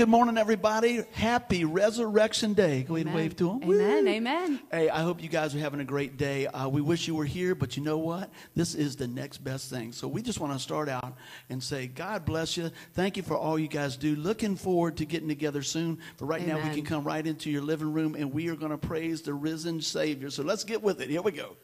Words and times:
good 0.00 0.08
morning, 0.08 0.38
everybody. 0.38 1.04
Happy 1.12 1.66
Resurrection 1.66 2.54
Day. 2.54 2.84
Go 2.84 2.94
ahead 2.94 3.08
and 3.08 3.14
wave 3.14 3.36
to 3.36 3.48
them. 3.48 3.62
Amen. 3.62 4.08
Amen. 4.08 4.60
Hey, 4.72 4.88
I 4.88 5.02
hope 5.02 5.22
you 5.22 5.28
guys 5.28 5.54
are 5.54 5.58
having 5.58 5.80
a 5.80 5.84
great 5.84 6.16
day. 6.16 6.46
Uh, 6.46 6.70
we 6.70 6.80
wish 6.80 7.06
you 7.06 7.14
were 7.14 7.26
here, 7.26 7.54
but 7.54 7.76
you 7.76 7.82
know 7.82 7.98
what? 7.98 8.30
This 8.54 8.74
is 8.74 8.96
the 8.96 9.06
next 9.06 9.44
best 9.44 9.68
thing. 9.68 9.92
So 9.92 10.08
we 10.08 10.22
just 10.22 10.40
want 10.40 10.54
to 10.54 10.58
start 10.58 10.88
out 10.88 11.18
and 11.50 11.62
say, 11.62 11.86
God 11.86 12.24
bless 12.24 12.56
you. 12.56 12.70
Thank 12.94 13.18
you 13.18 13.22
for 13.22 13.36
all 13.36 13.58
you 13.58 13.68
guys 13.68 13.98
do. 13.98 14.16
Looking 14.16 14.56
forward 14.56 14.96
to 14.96 15.04
getting 15.04 15.28
together 15.28 15.60
soon. 15.60 15.98
But 16.16 16.24
right 16.24 16.46
now, 16.46 16.56
we 16.66 16.74
can 16.74 16.86
come 16.86 17.04
right 17.04 17.26
into 17.26 17.50
your 17.50 17.60
living 17.60 17.92
room 17.92 18.14
and 18.14 18.32
we 18.32 18.48
are 18.48 18.56
going 18.56 18.72
to 18.72 18.78
praise 18.78 19.20
the 19.20 19.34
risen 19.34 19.82
Savior. 19.82 20.30
So 20.30 20.42
let's 20.42 20.64
get 20.64 20.82
with 20.82 21.02
it. 21.02 21.10
Here 21.10 21.20
we 21.20 21.32
go. 21.32 21.58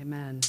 Amen. 0.00 0.40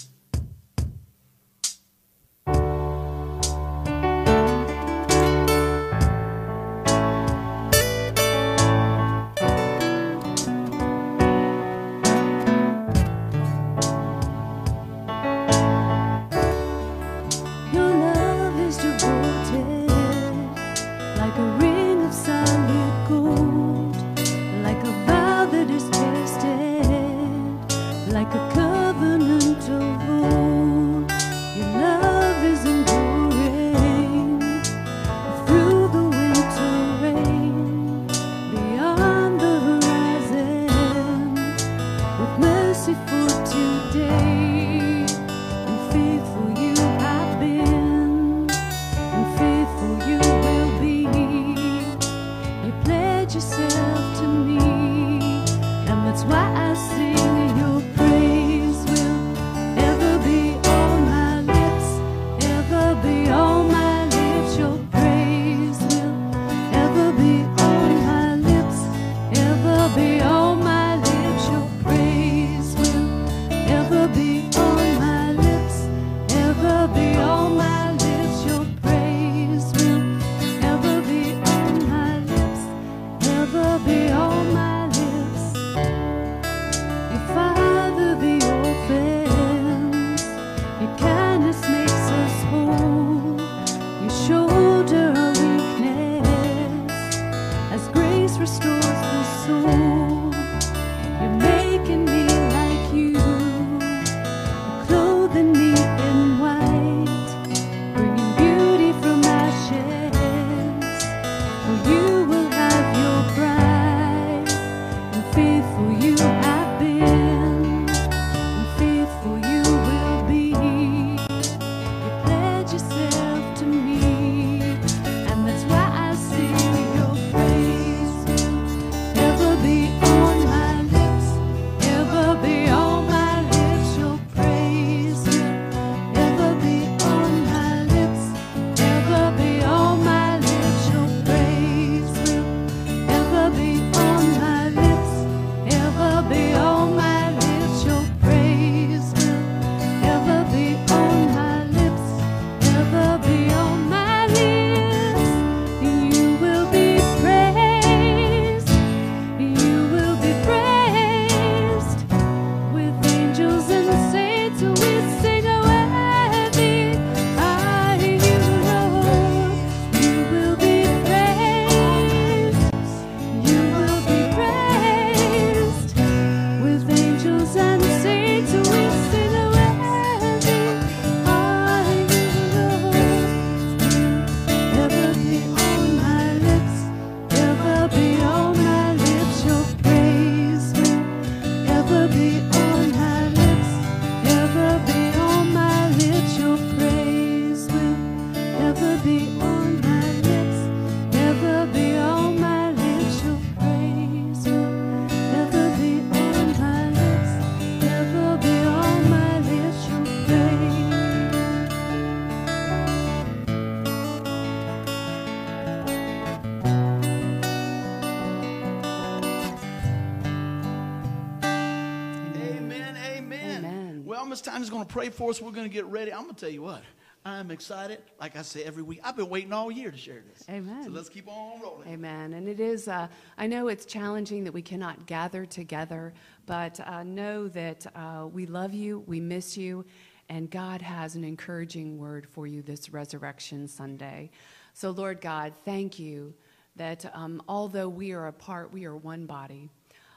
Pray 225.10 225.18
for 225.18 225.30
us. 225.32 225.42
We're 225.42 225.52
going 225.52 225.68
to 225.68 225.74
get 225.74 225.86
ready. 225.86 226.14
I'm 226.14 226.24
going 226.24 226.36
to 226.36 226.40
tell 226.40 226.54
you 226.54 226.62
what. 226.62 226.84
I'm 227.26 227.52
excited. 227.52 228.02
Like 228.20 228.38
I 228.38 228.44
say 228.44 228.64
every 228.64 228.84
week, 228.84 229.02
I've 229.04 229.16
been 229.16 229.30
waiting 229.30 229.52
all 229.52 229.72
year 229.72 229.92
to 229.92 229.98
share 229.98 230.22
this. 230.30 230.46
Amen. 230.50 230.86
So 230.86 230.92
let's 230.92 231.10
keep 231.10 231.28
on 231.28 231.62
rolling. 231.62 231.88
Amen. 231.90 232.34
And 232.34 232.48
it 232.48 232.60
is, 232.60 232.88
uh, 232.88 233.08
I 233.38 233.48
know 233.48 233.68
it's 233.68 233.86
challenging 233.86 234.44
that 234.46 234.54
we 234.54 234.62
cannot 234.62 235.06
gather 235.06 235.46
together, 235.46 236.14
but 236.46 236.80
uh, 236.80 237.04
know 237.04 237.48
that 237.50 237.86
uh, 237.96 238.28
we 238.32 238.46
love 238.46 238.74
you, 238.74 239.04
we 239.06 239.20
miss 239.20 239.58
you, 239.58 239.84
and 240.30 240.50
God 240.50 240.82
has 240.82 241.16
an 241.16 241.24
encouraging 241.24 241.98
word 241.98 242.26
for 242.26 242.48
you 242.48 242.62
this 242.62 242.90
Resurrection 242.90 243.68
Sunday. 243.68 244.30
So, 244.74 244.92
Lord 244.92 245.20
God, 245.20 245.54
thank 245.66 246.00
you 246.00 246.34
that 246.78 247.12
um, 247.14 247.42
although 247.50 247.90
we 247.90 248.14
are 248.14 248.28
apart, 248.28 248.72
we 248.72 248.86
are 248.86 248.96
one 248.96 249.26
body. 249.26 249.70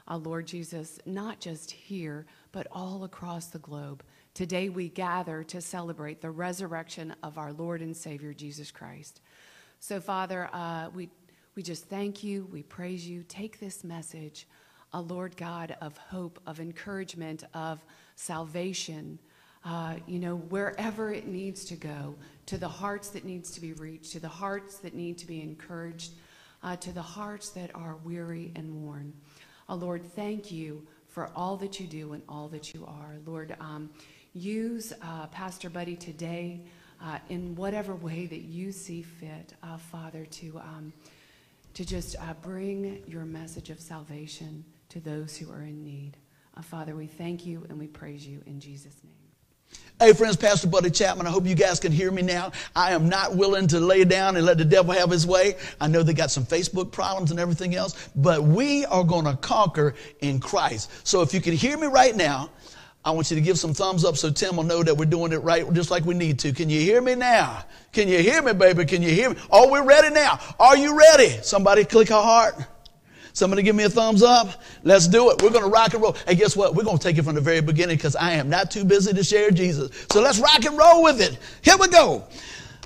Uh, 0.07 0.17
Lord 0.17 0.47
Jesus, 0.47 0.99
not 1.05 1.39
just 1.39 1.71
here, 1.71 2.25
but 2.51 2.67
all 2.71 3.03
across 3.03 3.47
the 3.47 3.59
globe. 3.59 4.03
Today 4.33 4.69
we 4.69 4.89
gather 4.89 5.43
to 5.43 5.61
celebrate 5.61 6.19
the 6.19 6.31
resurrection 6.31 7.13
of 7.21 7.37
our 7.37 7.53
Lord 7.53 7.81
and 7.81 7.95
Savior 7.95 8.33
Jesus 8.33 8.71
Christ. 8.71 9.21
So, 9.79 9.99
Father, 9.99 10.49
uh, 10.51 10.89
we, 10.91 11.09
we 11.55 11.61
just 11.61 11.85
thank 11.85 12.23
you, 12.23 12.47
we 12.51 12.63
praise 12.63 13.07
you. 13.07 13.23
Take 13.27 13.59
this 13.59 13.83
message, 13.83 14.47
a 14.91 14.99
Lord 14.99 15.37
God 15.37 15.77
of 15.81 15.95
hope, 15.97 16.39
of 16.47 16.59
encouragement, 16.59 17.43
of 17.53 17.85
salvation, 18.15 19.19
uh, 19.65 19.95
you 20.07 20.17
know, 20.17 20.37
wherever 20.37 21.13
it 21.13 21.27
needs 21.27 21.63
to 21.65 21.75
go, 21.75 22.15
to 22.47 22.57
the 22.57 22.67
hearts 22.67 23.09
that 23.09 23.25
needs 23.25 23.51
to 23.51 23.61
be 23.61 23.73
reached, 23.73 24.13
to 24.13 24.19
the 24.19 24.27
hearts 24.27 24.77
that 24.77 24.95
need 24.95 25.17
to 25.19 25.27
be 25.27 25.41
encouraged. 25.41 26.13
uh, 26.63 26.75
to 26.77 26.91
the 26.91 27.01
hearts 27.01 27.49
that 27.49 27.69
are 27.75 27.97
weary 28.03 28.51
and 28.55 28.73
worn. 28.73 29.13
Uh, 29.69 29.75
Lord, 29.75 30.03
thank 30.15 30.51
you 30.51 30.85
for 31.09 31.29
all 31.35 31.57
that 31.57 31.79
you 31.79 31.85
do 31.87 32.13
and 32.13 32.23
all 32.27 32.47
that 32.47 32.73
you 32.73 32.85
are. 32.87 33.15
Lord, 33.25 33.55
um, 33.59 33.89
use 34.33 34.93
uh, 35.01 35.27
Pastor 35.27 35.69
Buddy 35.69 35.95
today 35.95 36.61
uh, 37.01 37.19
in 37.29 37.55
whatever 37.55 37.95
way 37.95 38.25
that 38.25 38.41
you 38.41 38.71
see 38.71 39.01
fit, 39.01 39.53
uh, 39.61 39.77
Father, 39.77 40.25
to, 40.25 40.57
um, 40.59 40.93
to 41.73 41.85
just 41.85 42.15
uh, 42.19 42.33
bring 42.41 43.03
your 43.07 43.25
message 43.25 43.69
of 43.69 43.79
salvation 43.79 44.65
to 44.89 44.99
those 44.99 45.37
who 45.37 45.51
are 45.51 45.61
in 45.61 45.83
need. 45.83 46.13
Uh, 46.57 46.61
Father, 46.61 46.95
we 46.95 47.07
thank 47.07 47.45
you 47.45 47.65
and 47.69 47.77
we 47.77 47.87
praise 47.87 48.25
you 48.25 48.41
in 48.45 48.59
Jesus' 48.59 48.95
name. 49.03 49.13
Hey, 49.99 50.13
friends, 50.13 50.35
Pastor 50.35 50.67
Buddy 50.67 50.89
Chapman, 50.89 51.27
I 51.27 51.29
hope 51.29 51.45
you 51.45 51.55
guys 51.55 51.79
can 51.79 51.91
hear 51.91 52.11
me 52.11 52.21
now. 52.21 52.51
I 52.75 52.93
am 52.93 53.09
not 53.09 53.35
willing 53.35 53.67
to 53.67 53.79
lay 53.79 54.03
down 54.03 54.35
and 54.35 54.45
let 54.45 54.57
the 54.57 54.65
devil 54.65 54.93
have 54.93 55.09
his 55.09 55.25
way. 55.25 55.55
I 55.79 55.87
know 55.87 56.03
they 56.03 56.13
got 56.13 56.31
some 56.31 56.45
Facebook 56.45 56.91
problems 56.91 57.31
and 57.31 57.39
everything 57.39 57.75
else, 57.75 58.09
but 58.15 58.43
we 58.43 58.85
are 58.85 59.03
going 59.03 59.25
to 59.25 59.35
conquer 59.37 59.95
in 60.19 60.39
Christ. 60.39 60.91
So 61.07 61.21
if 61.21 61.33
you 61.33 61.41
can 61.41 61.53
hear 61.53 61.77
me 61.77 61.87
right 61.87 62.15
now, 62.15 62.49
I 63.05 63.11
want 63.11 63.29
you 63.29 63.35
to 63.35 63.41
give 63.41 63.59
some 63.59 63.73
thumbs 63.73 64.05
up 64.05 64.15
so 64.15 64.31
Tim 64.31 64.55
will 64.55 64.63
know 64.63 64.81
that 64.81 64.95
we're 64.95 65.05
doing 65.05 65.33
it 65.33 65.43
right 65.43 65.71
just 65.73 65.91
like 65.91 66.05
we 66.05 66.13
need 66.13 66.39
to. 66.39 66.53
Can 66.53 66.69
you 66.69 66.79
hear 66.79 67.01
me 67.01 67.15
now? 67.15 67.65
Can 67.91 68.07
you 68.07 68.19
hear 68.19 68.41
me, 68.41 68.53
baby? 68.53 68.85
Can 68.85 69.01
you 69.01 69.09
hear 69.09 69.31
me? 69.31 69.35
Oh, 69.51 69.67
Are 69.67 69.71
we 69.71 69.85
ready 69.85 70.09
now? 70.09 70.39
Are 70.57 70.77
you 70.77 70.97
ready? 70.97 71.29
Somebody 71.41 71.83
click 71.83 72.11
a 72.11 72.21
heart. 72.21 72.55
Somebody 73.33 73.63
give 73.63 73.75
me 73.75 73.83
a 73.83 73.89
thumbs 73.89 74.23
up. 74.23 74.61
Let's 74.83 75.07
do 75.07 75.31
it. 75.31 75.41
We're 75.41 75.49
going 75.49 75.63
to 75.63 75.69
rock 75.69 75.93
and 75.93 76.01
roll. 76.03 76.15
Hey, 76.27 76.35
guess 76.35 76.55
what? 76.55 76.75
We're 76.75 76.83
going 76.83 76.99
to 76.99 77.03
take 77.03 77.17
it 77.17 77.23
from 77.23 77.35
the 77.35 77.41
very 77.41 77.61
beginning 77.61 77.97
because 77.97 78.15
I 78.15 78.33
am 78.33 78.47
not 78.47 78.71
too 78.71 78.85
busy 78.85 79.11
to 79.11 79.23
share 79.23 79.51
Jesus. 79.51 80.05
So 80.11 80.21
let's 80.21 80.39
rock 80.39 80.63
and 80.63 80.77
roll 80.77 81.03
with 81.03 81.19
it. 81.19 81.37
Here 81.61 81.75
we 81.77 81.87
go. 81.87 82.23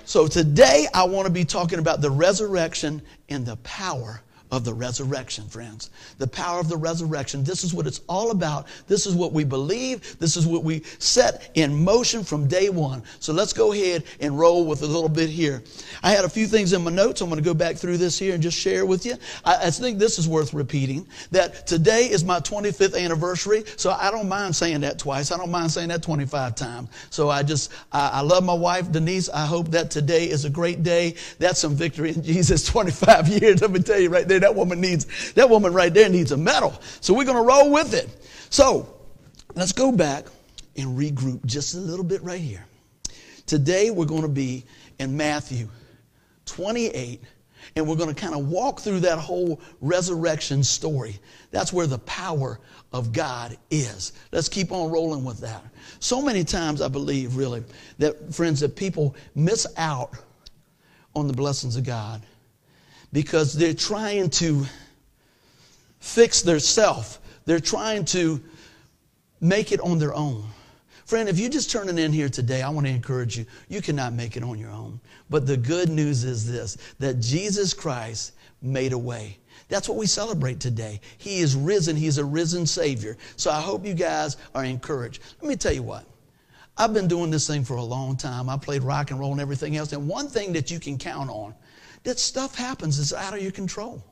So 0.06 0.26
today 0.26 0.88
I 0.94 1.04
want 1.04 1.28
to 1.28 1.32
be 1.32 1.44
talking 1.44 1.80
about 1.80 2.00
the 2.02 2.10
resurrection 2.10 3.02
and 3.28 3.46
the 3.46 3.58
power 3.58 4.22
of 4.52 4.64
the 4.64 4.74
resurrection, 4.74 5.48
friends. 5.48 5.90
The 6.18 6.28
power 6.28 6.60
of 6.60 6.70
the 6.70 6.78
resurrection. 6.78 7.44
This 7.44 7.64
is 7.64 7.74
what 7.74 7.88
it's 7.88 8.02
all 8.08 8.32
about. 8.32 8.68
This 8.88 9.06
is 9.06 9.16
what 9.16 9.34
we 9.34 9.44
believe. 9.44 10.18
This 10.20 10.38
is 10.38 10.48
what 10.48 10.64
we 10.64 10.84
set 11.00 11.52
in 11.56 11.84
motion 11.84 12.24
from 12.24 12.48
day 12.48 12.70
one. 12.70 13.04
So 13.20 13.34
let's 13.34 13.54
go 13.54 13.74
ahead 13.74 14.04
and 14.20 14.38
roll 14.38 14.66
with 14.66 14.82
a 14.84 14.86
little 14.86 15.10
bit 15.10 15.30
here. 15.30 15.64
I 16.04 16.12
had 16.12 16.26
a 16.26 16.30
few 16.30 16.48
things 16.48 16.74
in 16.74 16.84
my 16.84 16.92
notes. 16.92 17.22
I'm 17.22 17.30
going 17.30 17.42
to 17.42 17.46
go 17.46 17.54
back 17.54 17.76
through 17.76 17.98
this 17.98 18.18
here 18.18 18.34
and 18.34 18.44
just 18.44 18.58
share 18.58 18.86
with 18.86 19.06
you. 19.06 19.16
I, 19.44 19.68
I 19.68 19.70
think 19.72 20.00
this 20.00 20.20
is 20.20 20.28
worth 20.28 20.54
repeating 20.54 21.08
that 21.32 21.68
today 21.68 22.10
is 22.10 22.24
my 22.24 22.40
25th 22.40 22.98
anniversary. 22.98 23.64
So 23.76 23.92
I 23.92 24.12
don't 24.12 24.30
mind 24.30 24.56
saying 24.56 24.82
that 24.82 25.00
twice. 25.00 25.32
I 25.32 25.38
don't 25.38 25.52
mind 25.52 25.72
saying 25.72 25.90
that 25.90 26.04
25 26.04 26.56
times. 26.56 26.90
So 27.10 27.30
I 27.30 27.44
just, 27.44 27.74
I, 27.92 28.10
I 28.14 28.22
love 28.22 28.44
my 28.44 28.54
wife, 28.54 28.92
Denise. 28.92 29.30
I 29.30 29.46
hope 29.46 29.70
that 29.70 29.92
today 29.92 30.30
is 30.30 30.46
a 30.46 30.50
great 30.50 30.84
day. 30.84 31.16
That's 31.40 31.60
some 31.60 31.76
victory 31.76 32.12
in 32.12 32.24
Jesus. 32.24 32.66
25 32.66 33.28
years. 33.30 33.62
Let 33.62 33.72
me 33.72 33.80
tell 33.80 34.00
you 34.00 34.10
right 34.10 34.28
there 34.28 34.37
that 34.40 34.56
woman 34.56 34.82
needs, 34.82 35.34
that 35.34 35.50
woman 35.50 35.74
right 35.74 35.94
there 35.94 36.10
needs 36.10 36.32
a 36.32 36.38
medal. 36.38 36.80
So 37.02 37.14
we're 37.14 37.26
going 37.26 37.38
to 37.38 37.44
roll 37.44 37.72
with 37.72 37.94
it. 37.94 38.10
So 38.50 38.94
let's 39.56 39.72
go 39.72 39.92
back 39.92 40.26
and 40.76 40.98
regroup 40.98 41.46
just 41.46 41.76
a 41.76 41.80
little 41.80 42.06
bit 42.06 42.22
right 42.24 42.40
here. 42.40 42.66
Today 43.46 43.92
we're 43.92 44.06
going 44.06 44.24
to 44.24 44.28
be 44.28 44.66
in 45.00 45.16
Matthew 45.16 45.70
28 46.46 47.22
and 47.76 47.88
we're 47.88 47.96
going 47.96 48.14
to 48.14 48.20
kind 48.20 48.34
of 48.34 48.48
walk 48.48 48.80
through 48.80 49.02
that 49.02 49.20
whole 49.20 49.62
resurrection 49.82 50.64
story. 50.64 51.20
That's 51.52 51.74
where 51.74 51.88
the 51.88 52.00
power 52.00 52.60
of 52.94 53.12
God 53.12 53.58
is. 53.70 54.14
Let's 54.32 54.50
keep 54.50 54.72
on 54.72 54.90
rolling 54.92 55.24
with 55.24 55.40
that. 55.42 55.64
So 56.00 56.22
many 56.22 56.44
times 56.44 56.82
I 56.82 56.88
believe 56.88 57.36
really 57.36 57.64
that 58.00 58.34
friends 58.34 58.60
that 58.62 58.76
people 58.76 59.16
miss 59.36 59.68
out 59.78 60.14
on 61.16 61.28
the 61.28 61.34
blessings 61.34 61.76
of 61.76 61.84
God 61.84 62.22
because 63.14 63.54
they're 63.54 63.74
trying 63.74 64.30
to 64.30 64.66
fix 66.00 66.42
their 66.42 66.60
self. 66.60 67.20
They're 67.46 67.60
trying 67.60 68.06
to 68.06 68.42
make 69.40 69.72
it 69.72 69.80
on 69.80 70.00
their 70.00 70.14
own. 70.14 70.44
Friend, 71.06 71.30
if 71.30 71.40
you're 71.40 71.50
just 71.50 71.72
turning 71.72 71.98
in 71.98 72.12
here 72.12 72.28
today, 72.28 72.62
I 72.62 72.70
want 72.70 72.86
to 72.86 72.92
encourage 72.92 73.38
you. 73.38 73.46
You 73.70 73.82
cannot 73.82 74.12
make 74.12 74.36
it 74.36 74.44
on 74.44 74.60
your 74.60 74.72
own. 74.72 75.00
But 75.30 75.46
the 75.48 75.56
good 75.56 75.90
news 75.90 76.26
is 76.26 76.50
this 76.50 76.78
that 77.00 77.22
Jesus 77.22 77.74
Christ 77.74 78.34
made 78.62 78.92
a 78.92 78.98
way. 78.98 79.38
That's 79.70 79.88
what 79.88 79.98
we 79.98 80.06
celebrate 80.06 80.60
today. 80.60 81.00
He 81.18 81.40
is 81.40 81.56
risen. 81.56 81.96
He's 81.96 82.18
a 82.18 82.26
risen 82.26 82.66
Savior. 82.66 83.18
So 83.36 83.52
I 83.52 83.62
hope 83.62 83.86
you 83.86 83.94
guys 83.94 84.38
are 84.54 84.64
encouraged. 84.64 85.22
Let 85.42 85.48
me 85.48 85.56
tell 85.56 85.74
you 85.74 85.84
what. 85.84 86.06
I've 86.78 86.94
been 86.94 87.08
doing 87.08 87.32
this 87.32 87.48
thing 87.48 87.64
for 87.64 87.78
a 87.78 87.84
long 87.84 88.18
time. 88.18 88.50
I 88.50 88.58
played 88.58 88.84
rock 88.84 89.12
and 89.12 89.20
roll 89.20 89.32
and 89.32 89.42
everything 89.42 89.78
else. 89.78 89.94
And 89.94 90.08
one 90.08 90.28
thing 90.28 90.54
that 90.54 90.70
you 90.70 90.80
can 90.80 90.98
count 90.98 91.30
on 91.30 91.56
that 92.04 92.20
stuff 92.20 92.56
happens. 92.56 93.00
It's 93.00 93.14
out 93.14 93.34
of 93.34 93.42
your 93.42 93.52
control. 93.52 94.04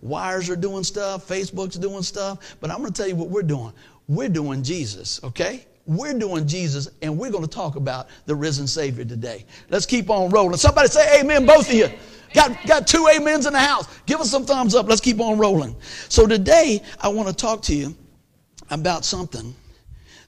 Wires 0.00 0.48
are 0.48 0.56
doing 0.56 0.84
stuff, 0.84 1.26
Facebook's 1.26 1.76
doing 1.76 2.02
stuff, 2.02 2.56
but 2.60 2.70
I'm 2.70 2.78
going 2.78 2.92
to 2.92 2.96
tell 2.96 3.08
you 3.08 3.16
what 3.16 3.30
we're 3.30 3.42
doing. 3.42 3.72
We're 4.06 4.28
doing 4.28 4.62
Jesus, 4.62 5.22
okay? 5.24 5.66
We're 5.86 6.14
doing 6.18 6.46
Jesus, 6.46 6.88
and 7.02 7.18
we're 7.18 7.30
going 7.30 7.44
to 7.44 7.50
talk 7.50 7.76
about 7.76 8.08
the 8.26 8.34
risen 8.34 8.66
Savior 8.66 9.04
today. 9.04 9.46
Let's 9.70 9.86
keep 9.86 10.10
on 10.10 10.30
rolling. 10.30 10.56
Somebody 10.58 10.88
say 10.88 11.20
amen, 11.20 11.46
both 11.46 11.68
of 11.68 11.74
you. 11.74 11.88
Got, 12.34 12.66
got 12.66 12.86
two 12.86 13.08
amens 13.08 13.46
in 13.46 13.54
the 13.54 13.58
house. 13.58 13.86
Give 14.04 14.20
us 14.20 14.30
some 14.30 14.44
thumbs 14.44 14.74
up. 14.74 14.86
Let's 14.86 15.00
keep 15.00 15.18
on 15.20 15.38
rolling. 15.38 15.74
So 16.08 16.26
today, 16.26 16.82
I 17.00 17.08
want 17.08 17.28
to 17.28 17.34
talk 17.34 17.62
to 17.62 17.74
you 17.74 17.96
about 18.70 19.04
something 19.04 19.54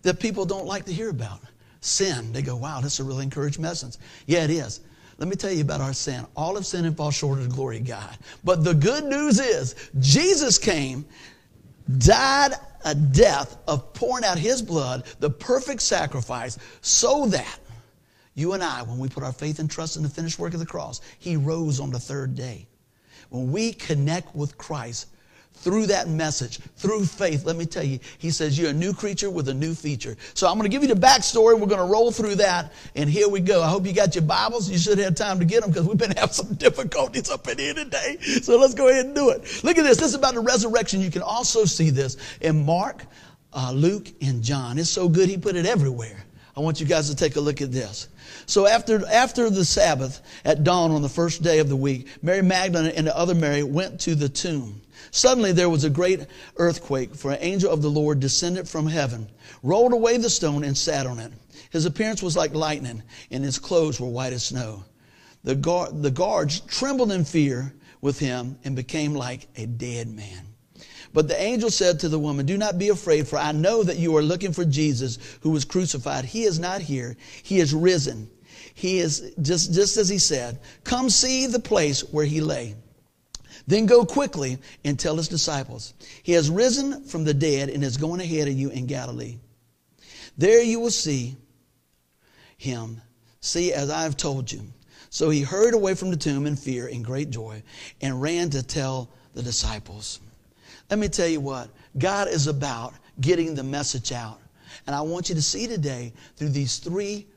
that 0.03 0.19
people 0.19 0.47
don't 0.47 0.67
like 0.67 0.87
to 0.87 0.93
hear 0.93 1.11
about 1.11 1.41
sin. 1.83 2.33
They 2.33 2.43
go, 2.43 2.57
wow, 2.57 2.81
that's 2.81 3.01
a 3.01 3.05
really 3.05 3.25
encouraging 3.25 3.63
message. 3.63 3.97
Yeah, 4.27 4.45
it 4.45 4.51
is. 4.51 4.81
Let 5.21 5.29
me 5.29 5.37
tell 5.37 5.53
you 5.53 5.61
about 5.61 5.83
our 5.83 5.93
sin. 5.93 6.27
All 6.35 6.57
of 6.57 6.65
sin 6.65 6.87
and 6.87 6.97
fall 6.97 7.11
short 7.11 7.39
of 7.39 7.49
the 7.49 7.55
glory 7.55 7.77
of 7.77 7.85
God. 7.85 8.17
But 8.43 8.65
the 8.65 8.73
good 8.75 9.05
news 9.05 9.39
is 9.39 9.77
Jesus 10.01 10.59
came, 10.59 11.05
died 11.99 12.53
a 12.87 12.95
death 12.95 13.59
of 13.69 13.93
pouring 13.93 14.25
out 14.25 14.39
his 14.39 14.63
blood, 14.63 15.05
the 15.21 15.29
perfect 15.29 15.83
sacrifice, 15.83 16.59
so 16.81 17.27
that 17.27 17.59
you 18.35 18.55
and 18.55 18.63
I, 18.63 18.83
when 18.83 18.99
we 18.99 19.11
put 19.11 19.23
our 19.23 19.33
faith 19.33 19.59
and 19.59 19.71
trust 19.71 19.99
in 19.99 20.03
the 20.03 20.09
finished 20.09 20.39
work 20.39 20.55
of 20.55 20.61
the 20.61 20.67
cross, 20.67 21.03
he 21.19 21.37
rose 21.37 21.81
on 21.81 21.91
the 21.91 22.01
third 22.01 22.35
day. 22.35 22.67
When 23.29 23.53
we 23.53 23.75
connect 23.75 24.35
with 24.35 24.57
Christ, 24.57 25.09
through 25.61 25.87
that 25.87 26.09
message, 26.09 26.59
through 26.77 27.05
faith, 27.05 27.45
let 27.45 27.57
me 27.57 27.67
tell 27.67 27.85
you, 27.85 27.99
he 28.19 28.31
says 28.31 28.59
you're 28.59 28.71
a 28.71 28.75
new 28.75 28.95
creature 28.95 29.31
with 29.31 29.49
a 29.49 29.55
new 29.55 29.75
feature. 29.75 30.17
So 30.33 30.49
I'm 30.49 30.55
going 30.55 30.71
to 30.71 30.75
give 30.75 30.83
you 30.83 30.93
the 30.93 31.01
backstory. 31.01 31.59
We're 31.59 31.67
going 31.67 31.87
to 31.87 31.93
roll 31.93 32.11
through 32.11 32.37
that, 32.37 32.73
and 32.95 33.11
here 33.11 33.29
we 33.29 33.41
go. 33.41 33.63
I 33.63 33.69
hope 33.69 33.87
you 33.87 33.93
got 33.93 34.15
your 34.15 34.25
Bibles. 34.25 34.71
You 34.71 34.79
should 34.79 34.99
have 34.99 35.15
time 35.15 35.39
to 35.39 35.45
get 35.45 35.61
them 35.61 35.71
because 35.71 35.87
we've 35.87 35.99
been 35.99 36.11
having 36.17 36.33
some 36.33 36.55
difficulties 36.55 37.31
up 37.31 37.47
in 37.49 37.59
here 37.59 37.75
today. 37.75 38.17
So 38.21 38.59
let's 38.59 38.75
go 38.75 38.89
ahead 38.89 39.07
and 39.07 39.15
do 39.15 39.31
it. 39.31 39.63
Look 39.63 39.77
at 39.77 39.83
this. 39.83 39.99
This 39.99 40.09
is 40.09 40.15
about 40.15 40.35
the 40.35 40.41
resurrection. 40.41 41.01
You 41.01 41.11
can 41.11 41.23
also 41.23 41.67
see 41.67 41.91
this 41.91 42.17
in 42.41 42.65
Mark, 42.65 43.05
uh, 43.53 43.73
Luke, 43.75 44.09
and 44.23 44.43
John. 44.43 44.79
It's 44.79 44.89
so 44.89 45.09
good 45.09 45.29
he 45.29 45.37
put 45.37 45.57
it 45.57 45.67
everywhere. 45.67 46.25
I 46.57 46.61
want 46.61 46.81
you 46.81 46.87
guys 46.87 47.09
to 47.11 47.17
take 47.17 47.37
a 47.37 47.41
look 47.41 47.61
at 47.61 47.71
this. 47.71 48.09
So 48.47 48.67
after, 48.67 49.07
after 49.07 49.51
the 49.51 49.65
Sabbath, 49.65 50.21
at 50.45 50.65
dawn 50.65 50.91
on 50.91 51.03
the 51.03 51.09
first 51.09 51.43
day 51.43 51.59
of 51.59 51.69
the 51.69 51.77
week, 51.77 52.09
Mary 52.23 52.43
Magdalene 52.43 52.93
and 52.97 53.07
the 53.07 53.17
other 53.17 53.35
Mary 53.35 53.63
went 53.63 54.01
to 54.01 54.15
the 54.15 54.29
tomb. 54.29 54.81
Suddenly 55.11 55.53
there 55.53 55.71
was 55.71 55.85
a 55.85 55.91
great 55.91 56.27
earthquake, 56.57 57.15
for 57.15 57.33
an 57.33 57.39
angel 57.41 57.71
of 57.71 57.83
the 57.83 57.91
Lord 57.91 58.21
descended 58.21 58.69
from 58.69 58.87
heaven, 58.87 59.29
rolled 59.63 59.93
away 59.93 60.17
the 60.17 60.31
stone, 60.31 60.65
and 60.65 60.77
sat 60.77 61.07
on 61.07 61.19
it. 61.19 61.33
His 61.71 61.85
appearance 61.85 62.23
was 62.23 62.37
like 62.37 62.55
lightning, 62.55 63.03
and 63.31 63.45
his 63.45 63.59
clothes 63.59 64.01
were 64.01 64.09
white 64.09 64.33
as 64.33 64.45
snow. 64.45 64.85
The, 65.43 65.55
guard, 65.55 66.03
the 66.03 66.11
guards 66.11 66.61
trembled 66.61 67.13
in 67.13 67.25
fear 67.25 67.75
with 68.01 68.19
him 68.19 68.59
and 68.65 68.77
became 68.77 69.15
like 69.15 69.49
a 69.57 69.67
dead 69.67 70.09
man. 70.09 70.47
But 71.13 71.27
the 71.27 71.41
angel 71.41 71.71
said 71.71 72.01
to 72.01 72.09
the 72.09 72.19
woman, 72.19 72.47
Do 72.47 72.57
not 72.57 72.79
be 72.79 72.89
afraid, 72.89 73.27
for 73.27 73.39
I 73.39 73.53
know 73.53 73.83
that 73.83 73.99
you 73.99 74.17
are 74.17 74.23
looking 74.23 74.53
for 74.53 74.65
Jesus 74.65 75.19
who 75.41 75.51
was 75.51 75.65
crucified. 75.65 76.25
He 76.25 76.45
is 76.45 76.59
not 76.59 76.81
here, 76.81 77.17
he 77.43 77.59
is 77.59 77.75
risen. 77.75 78.31
He 78.75 78.99
is 78.99 79.35
just, 79.43 79.75
just 79.75 79.97
as 79.97 80.09
he 80.09 80.19
said, 80.19 80.61
Come 80.85 81.11
see 81.11 81.47
the 81.47 81.59
place 81.59 82.03
where 82.13 82.25
he 82.25 82.41
lay. 82.41 82.77
Then 83.71 83.87
go 83.87 84.05
quickly 84.05 84.59
and 84.85 84.99
tell 84.99 85.15
his 85.15 85.29
disciples, 85.29 85.95
He 86.25 86.33
has 86.33 86.51
risen 86.51 87.05
from 87.05 87.23
the 87.23 87.33
dead 87.33 87.69
and 87.69 87.85
is 87.85 87.97
going 87.97 88.21
ahead 88.21 88.49
of 88.49 88.55
you 88.55 88.69
in 88.71 88.87
Galilee. 88.87 89.39
There 90.37 90.61
you 90.61 90.81
will 90.81 90.91
see 90.91 91.37
him. 92.59 93.01
See, 93.41 93.73
as 93.73 93.89
I 93.89 94.03
have 94.03 94.17
told 94.17 94.51
you. 94.51 94.63
So 95.09 95.31
he 95.31 95.43
hurried 95.43 95.75
away 95.75 95.95
from 95.95 96.11
the 96.11 96.17
tomb 96.17 96.47
in 96.47 96.57
fear 96.57 96.89
and 96.89 97.05
great 97.05 97.31
joy 97.31 97.63
and 98.01 98.21
ran 98.21 98.51
to 98.51 98.63
tell 98.65 99.09
the 99.35 99.43
disciples. 99.43 100.19
Let 100.91 100.99
me 100.99 101.07
tell 101.07 101.29
you 101.29 101.41
what, 101.41 101.71
God 101.97 102.27
is 102.27 102.49
about 102.49 102.95
getting 103.21 103.55
the 103.55 103.63
message 103.63 104.11
out. 104.11 104.41
And 104.89 104.97
I 104.97 105.03
want 105.03 105.29
you 105.29 105.37
to 105.37 105.43
see 105.43 105.69
today 105.69 106.13
through 106.35 106.49
these 106.49 106.79
three 106.79 107.29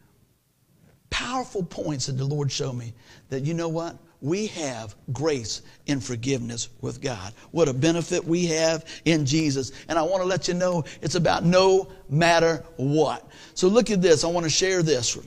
powerful 1.11 1.61
points 1.61 2.07
that 2.07 2.13
the 2.13 2.25
Lord 2.25 2.51
showed 2.51 2.73
me 2.73 2.95
that 3.29 3.43
you 3.43 3.53
know 3.53 3.69
what? 3.69 3.97
We 4.23 4.47
have 4.47 4.95
grace 5.11 5.63
and 5.87 6.01
forgiveness 6.01 6.69
with 6.79 7.01
God. 7.01 7.33
What 7.51 7.67
a 7.67 7.73
benefit 7.73 8.23
we 8.23 8.45
have 8.45 8.85
in 9.03 9.25
Jesus. 9.25 9.73
And 9.89 9.99
I 9.99 10.01
want 10.01 10.21
to 10.21 10.25
let 10.25 10.47
you 10.47 10.53
know 10.53 10.85
it's 11.01 11.15
about 11.15 11.43
no 11.43 11.91
matter 12.09 12.63
what. 12.77 13.29
So 13.53 13.67
look 13.67 13.91
at 13.91 14.01
this. 14.01 14.23
I 14.23 14.27
want 14.27 14.45
to 14.45 14.49
share 14.49 14.81
this. 14.81 15.17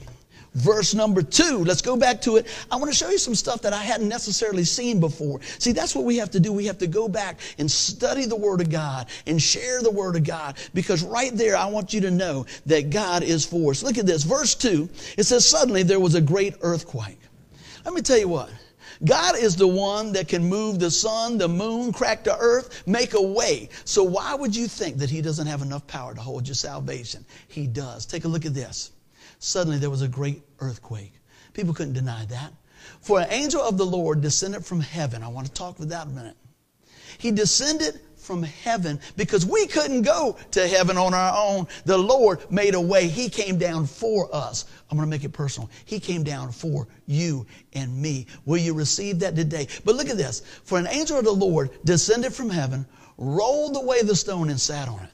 verse 0.55 0.95
number 0.95 1.21
two. 1.21 1.63
Let's 1.63 1.83
go 1.83 1.95
back 1.95 2.19
to 2.21 2.37
it. 2.37 2.47
I 2.71 2.75
want 2.77 2.89
to 2.89 2.97
show 2.97 3.11
you 3.11 3.19
some 3.19 3.35
stuff 3.35 3.61
that 3.61 3.71
I 3.71 3.83
hadn't 3.83 4.09
necessarily 4.09 4.63
seen 4.63 4.99
before. 4.99 5.41
See, 5.59 5.73
that's 5.73 5.93
what 5.93 6.03
we 6.03 6.17
have 6.17 6.31
to 6.31 6.39
do. 6.39 6.51
We 6.51 6.65
have 6.65 6.79
to 6.79 6.87
go 6.87 7.07
back 7.07 7.39
and 7.59 7.69
study 7.69 8.25
the 8.25 8.35
Word 8.35 8.61
of 8.61 8.71
God 8.71 9.09
and 9.27 9.39
share 9.39 9.83
the 9.83 9.91
Word 9.91 10.15
of 10.15 10.23
God 10.23 10.57
because 10.73 11.03
right 11.03 11.31
there, 11.35 11.55
I 11.55 11.67
want 11.67 11.93
you 11.93 12.01
to 12.01 12.09
know 12.09 12.47
that 12.65 12.89
God 12.89 13.21
is 13.21 13.45
for 13.45 13.69
us. 13.69 13.83
Look 13.83 13.99
at 13.99 14.07
this. 14.07 14.23
Verse 14.23 14.55
two, 14.55 14.89
it 15.19 15.25
says, 15.25 15.45
Suddenly 15.45 15.83
there 15.83 15.99
was 15.99 16.15
a 16.15 16.21
great 16.21 16.55
earthquake. 16.61 17.19
Let 17.85 17.93
me 17.93 18.01
tell 18.01 18.17
you 18.17 18.27
what. 18.27 18.49
God 19.05 19.37
is 19.37 19.55
the 19.55 19.67
one 19.67 20.11
that 20.13 20.27
can 20.27 20.43
move 20.43 20.79
the 20.79 20.91
sun, 20.91 21.37
the 21.37 21.47
moon, 21.47 21.91
crack 21.93 22.23
the 22.23 22.37
earth, 22.37 22.83
make 22.87 23.13
a 23.13 23.21
way. 23.21 23.69
So 23.85 24.03
why 24.03 24.35
would 24.35 24.55
you 24.55 24.67
think 24.67 24.97
that 24.97 25.09
he 25.09 25.21
doesn't 25.21 25.47
have 25.47 25.61
enough 25.61 25.85
power 25.87 26.13
to 26.15 26.21
hold 26.21 26.47
your 26.47 26.55
salvation? 26.55 27.25
He 27.47 27.67
does. 27.67 28.05
Take 28.05 28.25
a 28.25 28.27
look 28.27 28.45
at 28.45 28.53
this. 28.53 28.91
Suddenly 29.39 29.77
there 29.77 29.89
was 29.89 30.01
a 30.01 30.07
great 30.07 30.41
earthquake. 30.59 31.13
People 31.53 31.73
couldn't 31.73 31.93
deny 31.93 32.25
that. 32.25 32.53
For 33.01 33.19
an 33.19 33.27
angel 33.29 33.61
of 33.61 33.77
the 33.77 33.85
Lord 33.85 34.21
descended 34.21 34.65
from 34.65 34.81
heaven. 34.81 35.23
I 35.23 35.27
want 35.27 35.47
to 35.47 35.53
talk 35.53 35.79
with 35.79 35.89
that 35.89 36.07
a 36.07 36.09
minute. 36.09 36.37
He 37.17 37.31
descended 37.31 37.99
from 38.27 38.43
heaven 38.43 38.99
because 39.15 39.45
we 39.45 39.65
couldn't 39.65 40.01
go 40.01 40.37
to 40.51 40.67
heaven 40.67 40.97
on 40.97 41.13
our 41.13 41.33
own. 41.35 41.65
The 41.85 41.97
Lord 41.97 42.39
made 42.51 42.75
a 42.75 42.81
way. 42.81 43.07
He 43.07 43.29
came 43.29 43.57
down 43.57 43.87
for 43.87 44.29
us. 44.35 44.65
I'm 44.91 44.97
going 44.97 45.07
to 45.07 45.09
make 45.09 45.23
it 45.23 45.31
personal. 45.31 45.69
He 45.85 45.99
came 45.99 46.23
down 46.23 46.51
for 46.51 46.87
you 47.05 47.47
and 47.73 47.99
me. 47.99 48.27
Will 48.45 48.57
you 48.57 48.73
receive 48.73 49.19
that 49.19 49.35
today? 49.35 49.67
But 49.85 49.95
look 49.95 50.09
at 50.09 50.17
this. 50.17 50.41
For 50.65 50.77
an 50.77 50.87
angel 50.87 51.17
of 51.17 51.23
the 51.23 51.31
Lord 51.31 51.71
descended 51.85 52.33
from 52.33 52.49
heaven, 52.49 52.85
rolled 53.17 53.77
away 53.77 54.01
the 54.01 54.15
stone, 54.15 54.49
and 54.49 54.59
sat 54.59 54.89
on 54.89 54.99
it. 54.99 55.09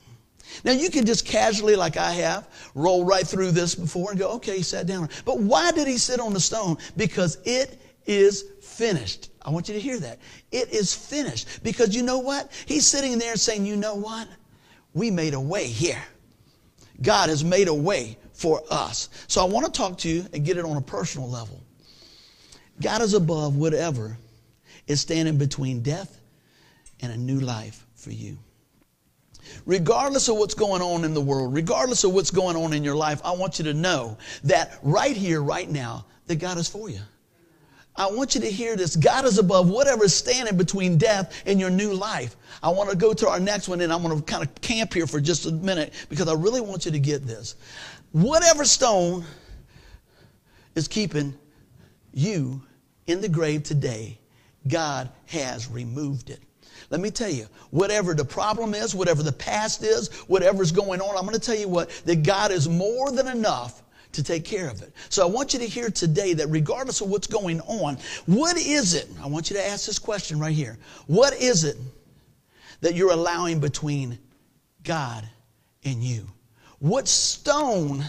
Now, 0.64 0.72
you 0.72 0.90
can 0.90 1.06
just 1.06 1.26
casually, 1.26 1.76
like 1.76 1.98
I 1.98 2.12
have, 2.14 2.48
roll 2.76 3.06
right 3.06 3.26
through 3.26 3.52
this 3.52 3.76
before 3.76 4.10
and 4.10 4.20
go, 4.20 4.32
okay, 4.34 4.58
he 4.58 4.64
sat 4.64 4.88
down. 4.88 5.10
But 5.24 5.40
why 5.40 5.72
did 5.72 5.88
he 5.88 5.98
sit 5.98 6.20
on 6.20 6.34
the 6.34 6.40
stone? 6.40 6.78
Because 6.98 7.38
it 7.46 7.80
is 8.06 8.46
finished. 8.62 9.30
I 9.46 9.50
want 9.50 9.68
you 9.68 9.74
to 9.74 9.80
hear 9.80 10.00
that. 10.00 10.20
It 10.52 10.72
is 10.72 10.94
finished. 10.94 11.64
Because 11.64 11.96
you 11.96 12.04
know 12.04 12.20
what? 12.20 12.52
He's 12.66 12.86
sitting 12.86 13.18
there 13.18 13.36
saying, 13.36 13.66
you 13.66 13.76
know 13.76 13.96
what? 13.96 14.28
We 14.94 15.12
made 15.12 15.34
a 15.34 15.40
way 15.40 15.68
here. 15.68 16.02
God 17.02 17.30
has 17.30 17.44
made 17.44 17.68
a 17.68 17.74
way 17.74 18.18
for 18.32 18.62
us. 18.70 19.10
So 19.28 19.42
I 19.42 19.46
want 19.46 19.66
to 19.66 19.72
talk 19.72 19.98
to 20.00 20.10
you 20.10 20.26
and 20.34 20.46
get 20.46 20.58
it 20.58 20.66
on 20.66 20.78
a 20.78 20.82
personal 20.82 21.30
level. 21.30 21.62
God 22.82 23.02
is 23.02 23.14
above 23.14 23.56
whatever 23.56 24.18
is 24.88 25.02
standing 25.02 25.38
between 25.38 25.82
death 25.82 26.20
and 27.02 27.12
a 27.12 27.18
new 27.18 27.40
life 27.40 27.86
for 27.96 28.12
you. 28.12 28.38
Regardless 29.66 30.30
of 30.30 30.38
what's 30.38 30.54
going 30.54 30.82
on 30.82 31.04
in 31.04 31.14
the 31.14 31.22
world, 31.22 31.54
regardless 31.54 32.04
of 32.04 32.14
what's 32.14 32.32
going 32.32 32.56
on 32.56 32.74
in 32.74 32.84
your 32.84 32.96
life, 32.96 33.22
I 33.26 33.32
want 33.32 33.60
you 33.60 33.66
to 33.66 33.74
know 33.74 34.18
that 34.46 34.80
right 34.84 35.16
here, 35.16 35.42
right 35.42 35.70
now, 35.70 36.06
that 36.28 36.38
God 36.38 36.58
is 36.58 36.70
for 36.70 36.90
you. 36.90 37.00
I 37.96 38.08
want 38.08 38.34
you 38.34 38.42
to 38.42 38.50
hear 38.50 38.76
this. 38.76 38.96
God 38.96 39.26
is 39.26 39.38
above 39.38 39.70
whatever 39.70 40.06
is 40.06 40.16
standing 40.16 40.58
between 40.58 40.98
death 40.98 41.44
and 41.46 41.60
your 41.60 41.70
new 41.70 41.94
life. 41.94 42.36
I 42.64 42.70
want 42.70 42.90
to 42.90 42.96
go 42.96 43.14
to 43.14 43.28
our 43.30 43.40
next 43.40 43.68
one 43.68 43.82
and 43.82 43.94
I'm 43.94 44.02
going 44.02 44.18
to 44.18 44.24
kind 44.24 44.44
of 44.44 44.54
camp 44.62 44.94
here 44.94 45.06
for 45.06 45.22
just 45.22 45.46
a 45.46 45.52
minute 45.52 45.94
because 46.10 46.28
I 46.28 46.34
really 46.34 46.62
want 46.62 46.86
you 46.86 46.92
to 46.92 47.00
get 47.00 47.28
this. 47.28 47.56
Whatever 48.12 48.66
stone 48.66 49.24
is 50.76 50.88
keeping 50.88 51.38
you 52.14 52.62
in 53.06 53.22
the 53.22 53.30
grave 53.30 53.64
today, 53.64 54.20
God 54.68 55.10
has 55.28 55.70
removed 55.70 56.32
it. 56.32 56.40
Let 56.90 57.00
me 57.00 57.12
tell 57.12 57.30
you, 57.30 57.48
whatever 57.70 58.14
the 58.14 58.26
problem 58.26 58.74
is, 58.74 58.96
whatever 58.96 59.24
the 59.24 59.32
past 59.32 59.84
is, 59.84 60.10
whatever's 60.28 60.72
going 60.72 61.02
on, 61.02 61.16
I'm 61.16 61.24
going 61.24 61.34
to 61.34 61.40
tell 61.40 61.58
you 61.58 61.68
what, 61.68 61.90
that 62.06 62.24
God 62.24 62.52
is 62.52 62.68
more 62.68 63.12
than 63.12 63.28
enough 63.28 63.83
to 64.14 64.24
take 64.24 64.46
care 64.46 64.70
of 64.70 64.82
it. 64.82 64.94
So 65.10 65.24
I 65.24 65.30
want 65.30 65.54
you 65.54 65.60
to 65.60 65.68
hear 65.68 65.90
today 65.90 66.34
that 66.34 66.48
regardless 66.48 67.02
of 67.02 67.10
what's 67.10 67.28
going 67.28 67.60
on, 67.62 67.98
what 68.26 68.58
is 68.58 68.94
it? 68.94 69.08
I 69.22 69.28
want 69.28 69.50
you 69.50 69.56
to 69.56 69.68
ask 69.68 69.86
this 69.86 70.00
question 70.00 70.40
right 70.40 70.54
here. 70.54 70.78
What 71.08 71.34
is 71.34 71.64
it 71.64 71.78
that 72.82 72.96
you're 72.96 73.12
allowing 73.12 73.60
between 73.60 74.18
God 74.84 75.28
and 75.84 76.04
you? 76.04 76.28
What 76.80 77.08
stone 77.08 78.04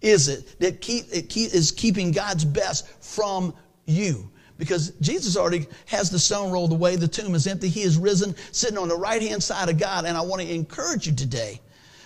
is 0.00 0.28
it 0.28 0.58
that 0.60 0.80
keep, 0.80 1.06
it 1.12 1.28
keep, 1.28 1.52
is 1.54 1.70
keeping 1.72 2.12
God's 2.12 2.44
best 2.44 2.88
from 3.00 3.54
you? 3.86 4.30
Because 4.58 4.90
Jesus 5.00 5.36
already 5.36 5.66
has 5.86 6.10
the 6.10 6.18
stone 6.18 6.50
rolled 6.50 6.72
away, 6.72 6.96
the 6.96 7.08
tomb 7.08 7.34
is 7.34 7.46
empty, 7.46 7.68
he 7.68 7.82
is 7.82 7.96
risen, 7.96 8.34
sitting 8.50 8.76
on 8.76 8.88
the 8.88 8.96
right 8.96 9.22
hand 9.22 9.42
side 9.42 9.68
of 9.68 9.78
God. 9.78 10.04
And 10.04 10.16
I 10.16 10.20
want 10.20 10.42
to 10.42 10.52
encourage 10.52 11.06
you 11.06 11.14
today 11.14 11.60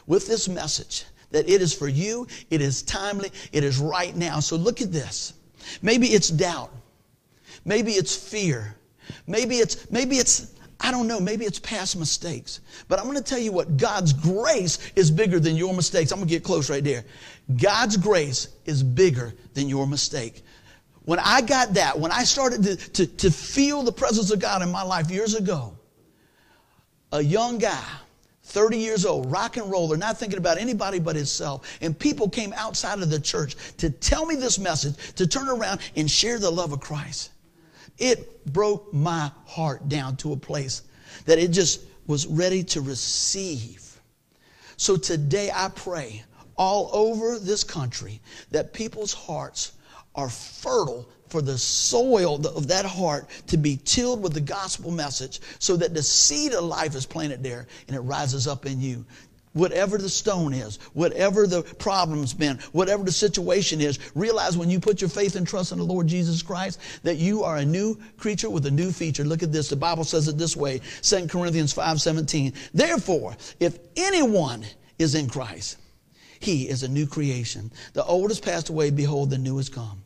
with 0.07 0.27
this 0.27 0.49
message 0.49 1.05
that 1.33 1.49
it 1.49 1.61
is 1.61 1.75
for 1.75 1.89
you, 1.89 2.27
it 2.51 2.61
is 2.61 2.83
timely, 2.83 3.31
it 3.53 3.65
is 3.65 3.79
right 3.79 4.15
now. 4.17 4.41
So 4.41 4.57
look 4.57 4.81
at 4.81 4.93
this. 4.93 5.35
Maybe 5.83 6.09
it's 6.09 6.29
doubt. 6.29 6.71
Maybe 7.65 7.93
it's 7.93 8.15
fear. 8.15 8.77
Maybe 9.27 9.57
it's 9.57 9.91
maybe 9.91 10.17
it's 10.17 10.55
I 10.81 10.91
don't 10.91 11.07
know, 11.07 11.21
maybe 11.21 11.45
it's 11.45 11.61
past 11.61 11.97
mistakes. 11.97 12.61
But 12.89 12.99
I'm 12.99 13.05
going 13.05 13.17
to 13.17 13.23
tell 13.23 13.39
you 13.39 13.53
what 13.53 13.77
God's 13.77 14.13
grace 14.13 14.79
is 14.97 15.11
bigger 15.11 15.39
than 15.39 15.57
your 15.57 15.73
mistakes. 15.75 16.11
I'm 16.11 16.19
going 16.19 16.29
to 16.29 16.35
get 16.35 16.43
close 16.43 16.69
right 16.69 16.83
there. 16.83 17.05
God's 17.61 17.97
grace 17.97 18.49
is 18.65 18.83
bigger 18.83 19.33
than 19.55 19.69
your 19.69 19.87
mistake. 19.87 20.43
When 21.05 21.21
I 21.21 21.41
got 21.41 21.75
that, 21.75 21.99
when 21.99 22.11
I 22.11 22.25
started 22.25 22.63
to, 22.65 22.77
to, 22.77 23.07
to 23.07 23.31
feel 23.31 23.83
the 23.83 23.93
presence 23.93 24.33
of 24.33 24.41
God 24.41 24.63
in 24.63 24.71
my 24.71 24.83
life 24.83 25.11
years 25.11 25.35
ago, 25.35 25.77
a 27.13 27.23
young 27.23 27.59
guy 27.59 27.85
30 28.53 28.77
years 28.77 29.07
old, 29.07 29.31
rock 29.33 29.57
and 29.57 29.71
roller, 29.71 29.97
not 29.97 30.19
thinking 30.19 30.39
about 30.39 30.59
anybody 30.59 30.99
but 30.99 31.17
himself. 31.17 31.79
And 31.81 31.99
people 31.99 32.29
came 32.29 32.53
outside 32.53 33.01
of 33.01 33.11
the 33.11 33.19
church 33.19 33.57
to 33.79 33.89
tell 33.91 34.27
me 34.27 34.35
this 34.35 34.59
message, 34.59 34.95
to 35.15 35.27
turn 35.27 35.49
around 35.49 35.81
and 35.97 36.11
share 36.11 36.39
the 36.39 36.51
love 36.51 36.73
of 36.73 36.81
Christ. 36.81 37.31
It 37.99 38.45
broke 38.53 38.93
my 38.93 39.31
heart 39.47 39.89
down 39.89 40.17
to 40.17 40.33
a 40.33 40.37
place 40.37 40.83
that 41.25 41.39
it 41.39 41.49
just 41.49 41.81
was 42.07 42.27
ready 42.27 42.63
to 42.65 42.81
receive. 42.81 44.01
So 44.77 44.97
today 44.97 45.51
I 45.55 45.69
pray 45.69 46.23
all 46.57 46.91
over 46.93 47.39
this 47.39 47.65
country 47.65 48.21
that 48.51 48.73
people's 48.73 49.15
hearts 49.15 49.73
are 50.15 50.29
fertile 50.29 51.09
for 51.33 51.41
the 51.41 51.57
soil 51.57 52.47
of 52.47 52.69
that 52.69 52.85
heart 52.85 53.27
to 53.47 53.57
be 53.57 53.79
tilled 53.87 54.23
with 54.23 54.35
the 54.35 54.41
gospel 54.41 54.91
message 54.91 55.41
so 55.59 55.77
that 55.77 55.95
the 55.95 56.03
seed 56.03 56.53
of 56.53 56.63
life 56.63 56.95
is 56.95 57.07
planted 57.07 57.43
there 57.43 57.67
and 57.89 57.97
it 57.97 58.01
rises 58.01 58.47
up 58.47 58.67
in 58.67 58.83
you. 58.83 59.03
Whatever 59.55 59.97
the 59.97 60.11
stone 60.11 60.53
is, 60.53 60.79
whatever 60.93 61.47
the 61.47 61.63
problem's 61.63 62.35
been, 62.35 62.59
whatever 62.73 63.03
the 63.03 63.13
situation 63.13 63.81
is, 63.81 63.99
realize 64.15 64.59
when 64.59 64.69
you 64.69 64.79
put 64.79 65.01
your 65.01 65.09
faith 65.09 65.35
and 65.35 65.49
trust 65.49 65.73
in 65.73 65.79
the 65.79 65.85
Lord 65.85 66.07
Jesus 66.07 66.43
Christ 66.43 66.79
that 67.03 67.17
you 67.17 67.45
are 67.45 67.57
a 67.57 67.65
new 67.65 67.99
creature 68.19 68.51
with 68.51 68.67
a 68.67 68.71
new 68.71 68.93
feature. 68.93 69.25
Look 69.25 69.43
at 69.43 69.53
this. 69.53 69.71
The 69.71 69.77
Bible 69.77 70.05
says 70.05 70.29
it 70.29 70.37
this 70.37 70.55
way, 70.55 70.83
2 71.01 71.29
Corinthians 71.29 71.73
5:17. 71.73 72.53
Therefore, 72.75 73.37
if 73.59 73.79
anyone 73.97 74.67
is 74.99 75.15
in 75.15 75.31
Christ, 75.31 75.79
he 76.41 76.69
is 76.69 76.83
a 76.83 76.89
new 76.89 77.07
creation. 77.07 77.73
The 77.95 78.05
old 78.05 78.31
has 78.31 78.41
passed 78.41 78.69
away, 78.69 78.91
behold, 78.91 79.31
the 79.31 79.39
new 79.39 79.57
has 79.57 79.71
come. 79.71 80.02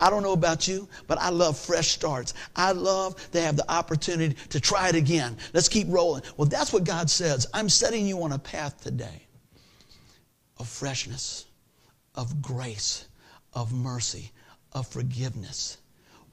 I 0.00 0.10
don't 0.10 0.22
know 0.22 0.32
about 0.32 0.68
you, 0.68 0.88
but 1.06 1.18
I 1.18 1.30
love 1.30 1.58
fresh 1.58 1.88
starts. 1.88 2.34
I 2.54 2.72
love 2.72 3.30
to 3.32 3.40
have 3.40 3.56
the 3.56 3.70
opportunity 3.70 4.36
to 4.50 4.60
try 4.60 4.88
it 4.88 4.94
again. 4.94 5.36
Let's 5.52 5.68
keep 5.68 5.86
rolling. 5.90 6.22
Well, 6.36 6.48
that's 6.48 6.72
what 6.72 6.84
God 6.84 7.08
says. 7.10 7.46
I'm 7.54 7.68
setting 7.68 8.06
you 8.06 8.22
on 8.22 8.32
a 8.32 8.38
path 8.38 8.82
today 8.82 9.26
of 10.58 10.68
freshness, 10.68 11.46
of 12.14 12.42
grace, 12.42 13.06
of 13.52 13.72
mercy, 13.72 14.32
of 14.72 14.86
forgiveness 14.86 15.78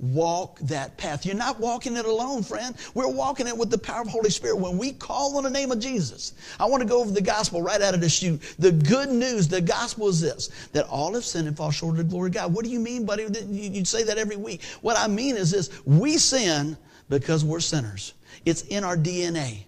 walk 0.03 0.59
that 0.59 0.97
path. 0.97 1.25
You're 1.25 1.35
not 1.35 1.59
walking 1.59 1.95
it 1.95 2.05
alone, 2.05 2.43
friend. 2.43 2.75
We're 2.93 3.07
walking 3.07 3.47
it 3.47 3.57
with 3.57 3.69
the 3.69 3.77
power 3.77 4.01
of 4.01 4.07
Holy 4.07 4.29
Spirit. 4.29 4.57
When 4.57 4.77
we 4.77 4.91
call 4.91 5.37
on 5.37 5.43
the 5.43 5.49
name 5.49 5.71
of 5.71 5.79
Jesus, 5.79 6.33
I 6.59 6.65
want 6.65 6.81
to 6.81 6.87
go 6.87 6.99
over 6.99 7.11
the 7.11 7.21
gospel 7.21 7.61
right 7.61 7.81
out 7.81 7.93
of 7.93 8.01
the 8.01 8.09
chute. 8.09 8.41
The 8.59 8.71
good 8.71 9.09
news, 9.09 9.47
the 9.47 9.61
gospel 9.61 10.09
is 10.09 10.19
this, 10.19 10.49
that 10.73 10.85
all 10.87 11.13
have 11.13 11.23
sinned 11.23 11.47
and 11.47 11.55
fall 11.55 11.71
short 11.71 11.91
of 11.91 11.97
the 11.97 12.03
glory 12.03 12.27
of 12.27 12.33
God. 12.33 12.53
What 12.53 12.65
do 12.65 12.71
you 12.71 12.79
mean, 12.79 13.05
buddy? 13.05 13.27
You 13.49 13.85
say 13.85 14.03
that 14.03 14.17
every 14.17 14.35
week. 14.35 14.61
What 14.81 14.97
I 14.97 15.07
mean 15.07 15.37
is 15.37 15.51
this, 15.51 15.69
we 15.85 16.17
sin 16.17 16.77
because 17.09 17.45
we're 17.45 17.61
sinners. 17.61 18.13
It's 18.45 18.63
in 18.63 18.83
our 18.83 18.97
DNA. 18.97 19.65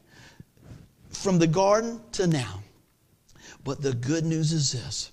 From 1.10 1.39
the 1.39 1.48
garden 1.48 2.01
to 2.13 2.27
now. 2.27 2.62
But 3.63 3.82
the 3.82 3.94
good 3.94 4.25
news 4.25 4.51
is 4.51 4.72
this 4.72 5.12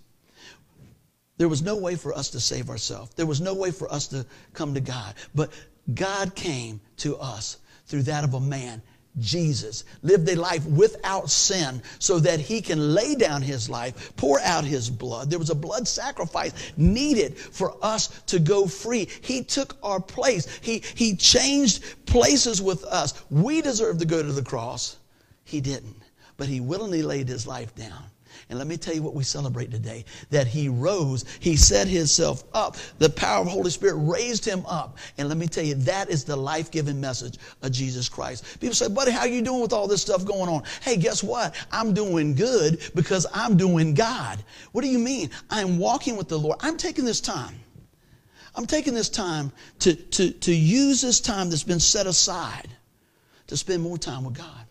there 1.43 1.49
was 1.49 1.61
no 1.61 1.75
way 1.75 1.97
for 1.97 2.15
us 2.15 2.31
to 2.31 2.39
save 2.39 2.71
ourselves. 2.71 3.11
There 3.17 3.27
was 3.27 3.41
no 3.41 3.53
way 3.53 3.73
for 3.73 3.93
us 3.93 4.07
to 4.07 4.25
come 4.53 4.75
to 4.75 4.81
God. 4.81 5.17
But 5.35 5.51
God 5.93 6.37
came 6.37 6.81
to 6.99 7.17
us 7.17 7.57
through 7.87 8.05
that 8.05 8.23
of 8.23 8.35
a 8.35 8.41
man, 8.41 8.81
Jesus, 9.19 9.83
lived 10.03 10.29
a 10.29 10.37
life 10.37 10.65
without 10.67 11.31
sin 11.31 11.83
so 11.99 12.21
that 12.21 12.39
he 12.39 12.61
can 12.61 12.95
lay 12.95 13.17
down 13.17 13.43
his 13.43 13.69
life, 13.69 14.15
pour 14.15 14.39
out 14.39 14.63
his 14.63 14.89
blood. 14.89 15.31
There 15.31 15.39
was 15.41 15.51
a 15.51 15.57
blood 15.57 15.89
sacrifice 15.89 16.53
needed 16.77 17.37
for 17.37 17.75
us 17.83 18.23
to 18.27 18.39
go 18.39 18.69
free. 18.69 19.09
He 19.23 19.43
took 19.43 19.77
our 19.83 19.99
place. 19.99 20.47
He, 20.63 20.85
he 20.95 21.17
changed 21.17 22.07
places 22.07 22.63
with 22.63 22.85
us. 22.85 23.15
We 23.31 23.63
deserve 23.63 23.99
to 23.99 24.05
go 24.05 24.23
to 24.23 24.31
the 24.31 24.45
cross. 24.45 24.97
He 25.43 25.61
didn't, 25.61 26.05
but 26.37 26.47
he 26.47 26.61
willingly 26.61 27.03
laid 27.03 27.29
his 27.29 27.49
life 27.49 27.75
down. 27.75 28.12
And 28.49 28.59
let 28.59 28.69
me 28.69 28.77
tell 28.77 28.95
you 28.95 29.03
what 29.03 29.15
we 29.15 29.25
celebrate 29.25 29.71
today 29.71 30.05
that 30.31 30.47
he 30.47 30.69
rose, 30.69 31.25
he 31.41 31.57
set 31.57 31.89
himself 31.89 32.45
up. 32.55 32.77
The 32.99 33.11
power 33.11 33.43
of 33.43 33.49
Holy 33.49 33.71
Spirit 33.71 33.97
raised 33.97 34.45
him 34.45 34.65
up. 34.67 34.99
And 35.19 35.29
let 35.29 35.39
me 35.39 35.47
tell 35.47 35.65
you, 35.65 35.75
that 35.75 36.11
is 36.11 36.25
the 36.25 36.37
life 36.37 36.71
giving 36.71 37.01
message 37.01 37.39
of 37.63 37.73
Jesus 37.73 38.09
Christ. 38.09 38.61
People 38.61 38.75
say, 38.75 38.89
buddy, 38.89 39.11
how 39.11 39.25
you 39.25 39.43
doing 39.43 39.61
with 39.61 39.73
all 39.73 39.87
this 39.87 40.03
stuff 40.03 40.25
going 40.25 40.49
on? 40.49 40.63
Hey, 40.83 40.97
guess 40.97 41.23
what? 41.23 41.55
I'm 41.71 41.95
doing 41.95 42.35
good 42.35 42.81
because 42.95 43.27
I'm 43.33 43.57
doing 43.57 43.95
God. 43.95 44.43
What 44.73 44.83
do 44.83 44.89
you 44.89 44.99
mean? 44.99 45.31
I'm 45.51 45.79
walking 45.79 46.17
with 46.17 46.29
the 46.29 46.39
Lord. 46.39 46.59
I'm 46.61 46.77
taking 46.77 47.05
this 47.05 47.21
time. 47.21 47.55
I'm 48.55 48.67
taking 48.67 48.95
this 48.95 49.09
time 49.09 49.51
to, 49.81 49.95
to, 49.95 50.31
to 50.31 50.55
use 50.55 51.01
this 51.01 51.21
time 51.21 51.49
that's 51.49 51.63
been 51.63 51.81
set 51.81 52.07
aside 52.07 52.69
to 53.47 53.57
spend 53.57 53.83
more 53.83 53.99
time 53.99 54.25
with 54.25 54.35
God. 54.35 54.67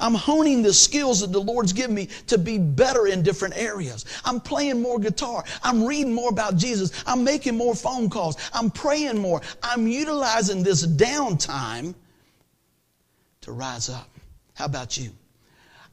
I'm 0.00 0.14
honing 0.14 0.62
the 0.62 0.72
skills 0.72 1.20
that 1.20 1.32
the 1.32 1.40
Lord's 1.40 1.72
given 1.72 1.94
me 1.94 2.08
to 2.26 2.38
be 2.38 2.58
better 2.58 3.06
in 3.06 3.22
different 3.22 3.56
areas. 3.56 4.04
I'm 4.24 4.40
playing 4.40 4.80
more 4.80 4.98
guitar. 4.98 5.44
I'm 5.62 5.84
reading 5.84 6.12
more 6.12 6.30
about 6.30 6.56
Jesus. 6.56 6.92
I'm 7.06 7.24
making 7.24 7.56
more 7.56 7.74
phone 7.74 8.10
calls. 8.10 8.36
I'm 8.52 8.70
praying 8.70 9.18
more. 9.18 9.40
I'm 9.62 9.86
utilizing 9.86 10.62
this 10.62 10.86
downtime 10.86 11.94
to 13.42 13.52
rise 13.52 13.88
up. 13.88 14.08
How 14.54 14.64
about 14.64 14.96
you? 14.96 15.10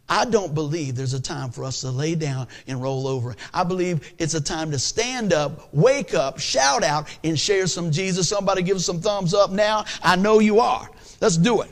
I 0.10 0.26
don't 0.26 0.54
believe 0.54 0.96
there's 0.96 1.14
a 1.14 1.22
time 1.22 1.50
for 1.50 1.64
us 1.64 1.82
to 1.82 1.90
lay 1.90 2.16
down 2.16 2.48
and 2.68 2.82
roll 2.82 3.08
over. 3.08 3.36
I 3.54 3.64
believe 3.64 4.14
it's 4.18 4.34
a 4.34 4.42
time 4.42 4.70
to 4.72 4.80
stand 4.80 5.32
up, 5.32 5.74
wake 5.74 6.14
up, 6.14 6.40
shout 6.40 6.84
out, 6.84 7.08
and 7.24 7.40
share 7.40 7.68
some 7.68 7.90
Jesus. 7.90 8.28
Somebody 8.28 8.64
give 8.64 8.82
some 8.82 9.00
thumbs 9.00 9.34
up 9.34 9.52
now. 9.52 9.86
I 10.02 10.16
know 10.16 10.40
you 10.40 10.60
are. 10.60 10.90
Let's 11.22 11.38
do 11.38 11.62
it. 11.62 11.72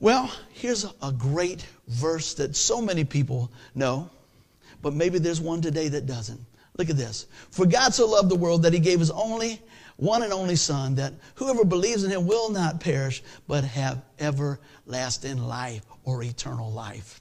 Well, 0.00 0.30
here's 0.64 0.86
a 1.02 1.12
great 1.12 1.66
verse 1.88 2.32
that 2.32 2.56
so 2.56 2.80
many 2.80 3.04
people 3.04 3.52
know, 3.74 4.08
but 4.80 4.94
maybe 4.94 5.18
there's 5.18 5.38
one 5.38 5.60
today 5.60 5.88
that 5.88 6.06
doesn't. 6.06 6.40
Look 6.78 6.88
at 6.88 6.96
this. 6.96 7.26
For 7.50 7.66
God 7.66 7.92
so 7.92 8.06
loved 8.06 8.30
the 8.30 8.34
world 8.34 8.62
that 8.62 8.72
he 8.72 8.78
gave 8.78 8.98
his 8.98 9.10
only, 9.10 9.60
one 9.96 10.22
and 10.22 10.32
only 10.32 10.56
Son, 10.56 10.94
that 10.94 11.12
whoever 11.34 11.66
believes 11.66 12.02
in 12.02 12.10
him 12.10 12.26
will 12.26 12.48
not 12.48 12.80
perish, 12.80 13.22
but 13.46 13.62
have 13.62 14.00
everlasting 14.18 15.36
life 15.36 15.82
or 16.02 16.22
eternal 16.22 16.72
life. 16.72 17.20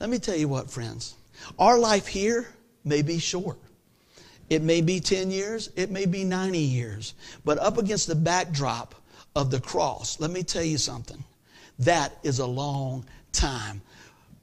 Let 0.00 0.10
me 0.10 0.18
tell 0.18 0.34
you 0.34 0.48
what, 0.48 0.68
friends. 0.68 1.14
Our 1.60 1.78
life 1.78 2.08
here 2.08 2.48
may 2.82 3.02
be 3.02 3.20
short. 3.20 3.58
It 4.50 4.62
may 4.62 4.80
be 4.80 4.98
10 4.98 5.30
years, 5.30 5.70
it 5.76 5.92
may 5.92 6.06
be 6.06 6.24
90 6.24 6.58
years. 6.58 7.14
But 7.44 7.58
up 7.58 7.78
against 7.78 8.08
the 8.08 8.16
backdrop 8.16 8.96
of 9.36 9.52
the 9.52 9.60
cross, 9.60 10.18
let 10.18 10.32
me 10.32 10.42
tell 10.42 10.64
you 10.64 10.76
something. 10.76 11.22
That 11.78 12.16
is 12.22 12.38
a 12.38 12.46
long 12.46 13.04
time. 13.32 13.80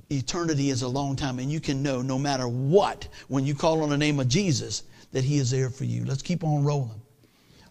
Eternity 0.10 0.70
is 0.70 0.84
a 0.84 0.88
long 0.88 1.16
time, 1.16 1.40
and 1.40 1.52
you 1.52 1.60
can 1.60 1.82
know 1.82 2.02
no 2.02 2.18
matter 2.20 2.48
what, 2.48 3.08
when 3.28 3.46
you 3.46 3.56
call 3.56 3.82
on 3.82 3.90
the 3.90 3.98
name 3.98 4.20
of 4.20 4.28
Jesus, 4.28 4.84
that 5.12 5.24
He 5.24 5.38
is 5.38 5.52
there 5.52 5.70
for 5.70 5.86
you. 5.86 6.06
Let's 6.06 6.22
keep 6.22 6.44
on 6.44 6.64
rolling. 6.64 7.02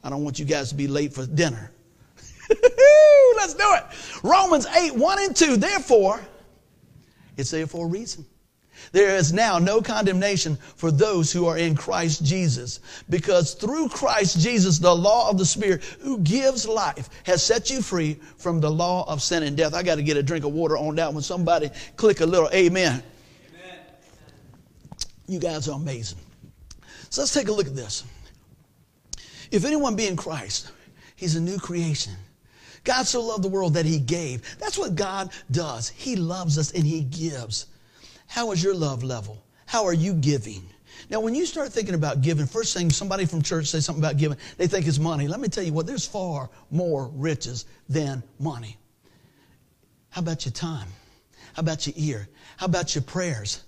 I 0.02 0.10
don't 0.10 0.24
want 0.24 0.38
you 0.38 0.44
guys 0.44 0.68
to 0.70 0.74
be 0.74 0.86
late 0.86 1.12
for 1.12 1.26
dinner. 1.26 1.70
Let's 3.36 3.54
do 3.54 3.64
it. 3.74 3.84
Romans 4.22 4.66
8, 4.66 4.94
1 4.94 5.18
and 5.20 5.36
2. 5.36 5.56
Therefore, 5.56 6.20
it's 7.36 7.50
there 7.50 7.66
for 7.66 7.86
a 7.86 7.88
reason. 7.88 8.26
There 8.92 9.16
is 9.16 9.32
now 9.32 9.58
no 9.58 9.80
condemnation 9.80 10.56
for 10.76 10.90
those 10.90 11.32
who 11.32 11.46
are 11.46 11.58
in 11.58 11.74
Christ 11.74 12.24
Jesus. 12.24 12.80
Because 13.08 13.54
through 13.54 13.88
Christ 13.88 14.40
Jesus, 14.40 14.78
the 14.78 14.94
law 14.94 15.30
of 15.30 15.38
the 15.38 15.44
Spirit 15.44 15.82
who 16.00 16.18
gives 16.18 16.66
life 16.66 17.08
has 17.24 17.42
set 17.42 17.70
you 17.70 17.82
free 17.82 18.14
from 18.36 18.60
the 18.60 18.70
law 18.70 19.04
of 19.10 19.22
sin 19.22 19.42
and 19.42 19.56
death. 19.56 19.74
I 19.74 19.82
got 19.82 19.96
to 19.96 20.02
get 20.02 20.16
a 20.16 20.22
drink 20.22 20.44
of 20.44 20.52
water 20.52 20.76
on 20.76 20.94
that 20.96 21.12
one. 21.12 21.22
Somebody 21.22 21.70
click 21.96 22.20
a 22.20 22.26
little 22.26 22.50
amen. 22.52 23.02
amen. 23.54 23.78
You 25.26 25.38
guys 25.38 25.68
are 25.68 25.76
amazing. 25.76 26.18
So 27.10 27.22
let's 27.22 27.32
take 27.32 27.48
a 27.48 27.52
look 27.52 27.66
at 27.66 27.76
this. 27.76 28.04
If 29.50 29.64
anyone 29.64 29.94
be 29.94 30.06
in 30.06 30.16
Christ, 30.16 30.72
he's 31.16 31.36
a 31.36 31.40
new 31.40 31.58
creation. 31.58 32.14
God 32.84 33.06
so 33.06 33.22
loved 33.22 33.42
the 33.42 33.48
world 33.48 33.74
that 33.74 33.86
he 33.86 33.98
gave. 33.98 34.58
That's 34.58 34.76
what 34.76 34.94
God 34.94 35.30
does. 35.50 35.88
He 35.88 36.16
loves 36.16 36.58
us 36.58 36.72
and 36.72 36.84
he 36.84 37.02
gives. 37.02 37.66
How 38.34 38.50
is 38.50 38.60
your 38.60 38.74
love 38.74 39.04
level? 39.04 39.40
How 39.64 39.84
are 39.84 39.92
you 39.92 40.12
giving? 40.12 40.68
Now, 41.08 41.20
when 41.20 41.36
you 41.36 41.46
start 41.46 41.72
thinking 41.72 41.94
about 41.94 42.20
giving, 42.20 42.46
first 42.46 42.74
thing 42.74 42.90
somebody 42.90 43.26
from 43.26 43.42
church 43.42 43.66
says 43.66 43.84
something 43.84 44.02
about 44.02 44.16
giving, 44.16 44.36
they 44.56 44.66
think 44.66 44.88
it's 44.88 44.98
money. 44.98 45.28
Let 45.28 45.38
me 45.38 45.46
tell 45.46 45.62
you 45.62 45.72
what, 45.72 45.86
there's 45.86 46.04
far 46.04 46.50
more 46.68 47.12
riches 47.14 47.64
than 47.88 48.24
money. 48.40 48.76
How 50.10 50.20
about 50.20 50.44
your 50.44 50.50
time? 50.50 50.88
How 51.52 51.60
about 51.60 51.86
your 51.86 51.94
ear? 51.96 52.28
How 52.56 52.66
about 52.66 52.96
your 52.96 53.02
prayers? 53.02 53.62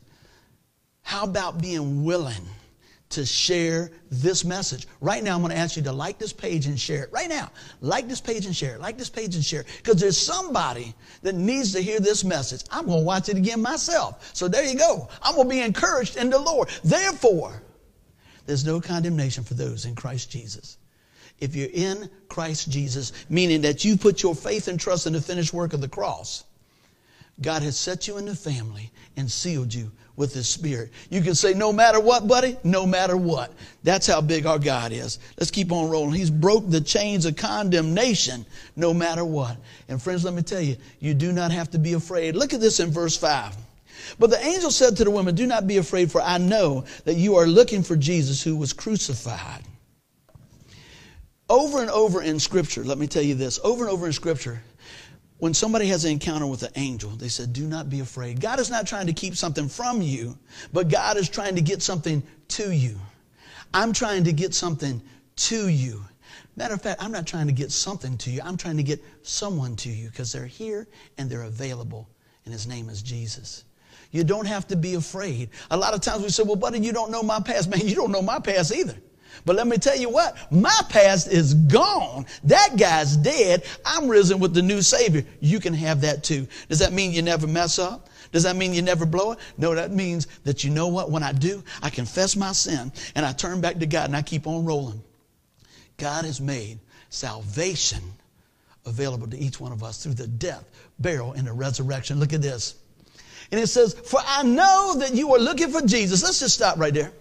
How 1.02 1.22
about 1.22 1.62
being 1.62 2.02
willing 2.02 2.44
to 3.08 3.24
share 3.24 3.92
this 4.10 4.44
message. 4.44 4.86
Right 5.00 5.22
now, 5.22 5.34
I'm 5.34 5.40
going 5.40 5.52
to 5.52 5.58
ask 5.58 5.76
you 5.76 5.82
to 5.84 5.92
like 5.92 6.18
this 6.18 6.32
page 6.32 6.66
and 6.66 6.78
share 6.78 7.04
it. 7.04 7.12
Right 7.12 7.28
now, 7.28 7.50
like 7.80 8.08
this 8.08 8.20
page 8.20 8.46
and 8.46 8.54
share 8.54 8.74
it. 8.74 8.80
Like 8.80 8.98
this 8.98 9.08
page 9.08 9.34
and 9.34 9.44
share 9.44 9.60
it. 9.60 9.68
Because 9.78 10.00
there's 10.00 10.18
somebody 10.18 10.94
that 11.22 11.34
needs 11.34 11.72
to 11.72 11.80
hear 11.80 12.00
this 12.00 12.24
message. 12.24 12.62
I'm 12.70 12.86
going 12.86 13.00
to 13.00 13.04
watch 13.04 13.28
it 13.28 13.36
again 13.36 13.62
myself. 13.62 14.30
So 14.34 14.48
there 14.48 14.64
you 14.64 14.76
go. 14.76 15.08
I'm 15.22 15.36
going 15.36 15.48
to 15.48 15.54
be 15.54 15.60
encouraged 15.60 16.16
in 16.16 16.30
the 16.30 16.38
Lord. 16.38 16.68
Therefore, 16.82 17.62
there's 18.46 18.64
no 18.64 18.80
condemnation 18.80 19.44
for 19.44 19.54
those 19.54 19.84
in 19.84 19.94
Christ 19.94 20.30
Jesus. 20.30 20.78
If 21.38 21.54
you're 21.54 21.70
in 21.72 22.10
Christ 22.28 22.70
Jesus, 22.70 23.12
meaning 23.28 23.60
that 23.60 23.84
you 23.84 23.96
put 23.96 24.22
your 24.22 24.34
faith 24.34 24.68
and 24.68 24.80
trust 24.80 25.06
in 25.06 25.12
the 25.12 25.20
finished 25.20 25.52
work 25.52 25.74
of 25.74 25.80
the 25.80 25.88
cross, 25.88 26.44
God 27.40 27.62
has 27.62 27.78
set 27.78 28.08
you 28.08 28.16
in 28.18 28.26
the 28.26 28.34
family 28.34 28.90
and 29.16 29.30
sealed 29.30 29.72
you 29.72 29.92
with 30.16 30.32
His 30.32 30.48
Spirit. 30.48 30.90
You 31.10 31.20
can 31.20 31.34
say, 31.34 31.52
no 31.52 31.72
matter 31.72 32.00
what, 32.00 32.26
buddy, 32.26 32.56
no 32.64 32.86
matter 32.86 33.16
what. 33.16 33.52
That's 33.82 34.06
how 34.06 34.20
big 34.22 34.46
our 34.46 34.58
God 34.58 34.92
is. 34.92 35.18
Let's 35.38 35.50
keep 35.50 35.70
on 35.70 35.90
rolling. 35.90 36.14
He's 36.14 36.30
broke 36.30 36.68
the 36.68 36.80
chains 36.80 37.26
of 37.26 37.36
condemnation 37.36 38.46
no 38.74 38.94
matter 38.94 39.24
what. 39.24 39.58
And 39.88 40.00
friends, 40.00 40.24
let 40.24 40.34
me 40.34 40.42
tell 40.42 40.60
you, 40.60 40.76
you 41.00 41.12
do 41.12 41.32
not 41.32 41.50
have 41.52 41.70
to 41.72 41.78
be 41.78 41.92
afraid. 41.92 42.36
Look 42.36 42.54
at 42.54 42.60
this 42.60 42.80
in 42.80 42.90
verse 42.90 43.16
5. 43.16 43.56
But 44.18 44.30
the 44.30 44.42
angel 44.42 44.70
said 44.70 44.96
to 44.96 45.04
the 45.04 45.10
woman, 45.10 45.34
Do 45.34 45.46
not 45.46 45.66
be 45.66 45.76
afraid, 45.78 46.10
for 46.10 46.20
I 46.20 46.38
know 46.38 46.84
that 47.04 47.14
you 47.14 47.36
are 47.36 47.46
looking 47.46 47.82
for 47.82 47.96
Jesus 47.96 48.42
who 48.42 48.56
was 48.56 48.72
crucified. 48.72 49.62
Over 51.48 51.80
and 51.80 51.90
over 51.90 52.22
in 52.22 52.40
Scripture, 52.40 52.82
let 52.82 52.98
me 52.98 53.06
tell 53.06 53.22
you 53.22 53.34
this 53.34 53.60
over 53.62 53.84
and 53.84 53.92
over 53.92 54.06
in 54.06 54.12
Scripture, 54.12 54.62
when 55.38 55.52
somebody 55.52 55.86
has 55.88 56.04
an 56.04 56.12
encounter 56.12 56.46
with 56.46 56.62
an 56.62 56.72
angel, 56.76 57.10
they 57.10 57.28
said, 57.28 57.52
Do 57.52 57.66
not 57.66 57.90
be 57.90 58.00
afraid. 58.00 58.40
God 58.40 58.58
is 58.58 58.70
not 58.70 58.86
trying 58.86 59.06
to 59.06 59.12
keep 59.12 59.36
something 59.36 59.68
from 59.68 60.00
you, 60.00 60.38
but 60.72 60.88
God 60.88 61.16
is 61.16 61.28
trying 61.28 61.54
to 61.56 61.60
get 61.60 61.82
something 61.82 62.22
to 62.48 62.72
you. 62.72 62.96
I'm 63.74 63.92
trying 63.92 64.24
to 64.24 64.32
get 64.32 64.54
something 64.54 65.02
to 65.36 65.68
you. 65.68 66.02
Matter 66.56 66.72
of 66.72 66.80
fact, 66.80 67.02
I'm 67.02 67.12
not 67.12 67.26
trying 67.26 67.48
to 67.48 67.52
get 67.52 67.70
something 67.70 68.16
to 68.18 68.30
you. 68.30 68.40
I'm 68.42 68.56
trying 68.56 68.78
to 68.78 68.82
get 68.82 69.04
someone 69.22 69.76
to 69.76 69.90
you 69.90 70.08
because 70.08 70.32
they're 70.32 70.46
here 70.46 70.88
and 71.18 71.28
they're 71.28 71.42
available, 71.42 72.08
and 72.44 72.52
his 72.54 72.66
name 72.66 72.88
is 72.88 73.02
Jesus. 73.02 73.64
You 74.12 74.24
don't 74.24 74.46
have 74.46 74.66
to 74.68 74.76
be 74.76 74.94
afraid. 74.94 75.50
A 75.70 75.76
lot 75.76 75.92
of 75.92 76.00
times 76.00 76.22
we 76.22 76.30
say, 76.30 76.44
Well, 76.44 76.56
buddy, 76.56 76.80
you 76.80 76.92
don't 76.92 77.10
know 77.10 77.22
my 77.22 77.40
past. 77.40 77.68
Man, 77.68 77.86
you 77.86 77.94
don't 77.94 78.10
know 78.10 78.22
my 78.22 78.38
past 78.38 78.74
either. 78.74 78.96
But 79.44 79.56
let 79.56 79.66
me 79.66 79.78
tell 79.78 79.96
you 79.96 80.08
what, 80.08 80.36
my 80.50 80.78
past 80.88 81.28
is 81.28 81.54
gone. 81.54 82.26
That 82.44 82.76
guy's 82.76 83.16
dead. 83.16 83.64
I'm 83.84 84.08
risen 84.08 84.40
with 84.40 84.54
the 84.54 84.62
new 84.62 84.82
Savior. 84.82 85.24
You 85.40 85.60
can 85.60 85.74
have 85.74 86.00
that 86.00 86.24
too. 86.24 86.48
Does 86.68 86.80
that 86.80 86.92
mean 86.92 87.12
you 87.12 87.22
never 87.22 87.46
mess 87.46 87.78
up? 87.78 88.08
Does 88.32 88.42
that 88.42 88.56
mean 88.56 88.74
you 88.74 88.82
never 88.82 89.06
blow 89.06 89.32
it? 89.32 89.38
No, 89.56 89.74
that 89.74 89.92
means 89.92 90.26
that 90.44 90.64
you 90.64 90.70
know 90.70 90.88
what? 90.88 91.10
When 91.10 91.22
I 91.22 91.32
do, 91.32 91.62
I 91.82 91.90
confess 91.90 92.36
my 92.36 92.52
sin 92.52 92.92
and 93.14 93.24
I 93.24 93.32
turn 93.32 93.60
back 93.60 93.78
to 93.78 93.86
God 93.86 94.06
and 94.06 94.16
I 94.16 94.22
keep 94.22 94.46
on 94.46 94.64
rolling. 94.64 95.02
God 95.96 96.24
has 96.24 96.40
made 96.40 96.78
salvation 97.08 98.02
available 98.84 99.26
to 99.28 99.38
each 99.38 99.60
one 99.60 99.72
of 99.72 99.82
us 99.82 100.02
through 100.02 100.14
the 100.14 100.26
death, 100.26 100.64
burial, 100.98 101.32
and 101.32 101.46
the 101.46 101.52
resurrection. 101.52 102.20
Look 102.20 102.32
at 102.32 102.42
this. 102.42 102.76
And 103.50 103.60
it 103.60 103.68
says, 103.68 103.94
For 103.94 104.20
I 104.26 104.42
know 104.42 104.96
that 104.98 105.14
you 105.14 105.32
are 105.34 105.38
looking 105.38 105.70
for 105.70 105.80
Jesus. 105.82 106.22
Let's 106.22 106.40
just 106.40 106.54
stop 106.54 106.78
right 106.78 106.92
there. 106.92 107.12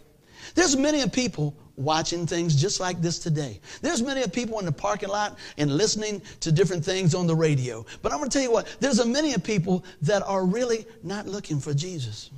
There's 0.55 0.75
many 0.75 1.07
people 1.09 1.55
watching 1.77 2.25
things 2.25 2.55
just 2.55 2.79
like 2.79 3.01
this 3.01 3.19
today. 3.19 3.59
There's 3.81 4.01
many 4.01 4.23
of 4.23 4.31
people 4.31 4.59
in 4.59 4.65
the 4.65 4.71
parking 4.71 5.09
lot 5.09 5.37
and 5.57 5.75
listening 5.75 6.21
to 6.39 6.51
different 6.51 6.83
things 6.83 7.13
on 7.13 7.27
the 7.27 7.35
radio. 7.35 7.85
But 8.01 8.11
I'm 8.11 8.19
going 8.19 8.29
to 8.29 8.37
tell 8.37 8.43
you 8.43 8.51
what, 8.51 8.77
there's 8.79 8.99
a 8.99 9.05
many 9.05 9.33
of 9.33 9.43
people 9.43 9.83
that 10.03 10.23
are 10.23 10.45
really 10.45 10.85
not 11.03 11.27
looking 11.27 11.59
for 11.59 11.73
Jesus. 11.73 12.29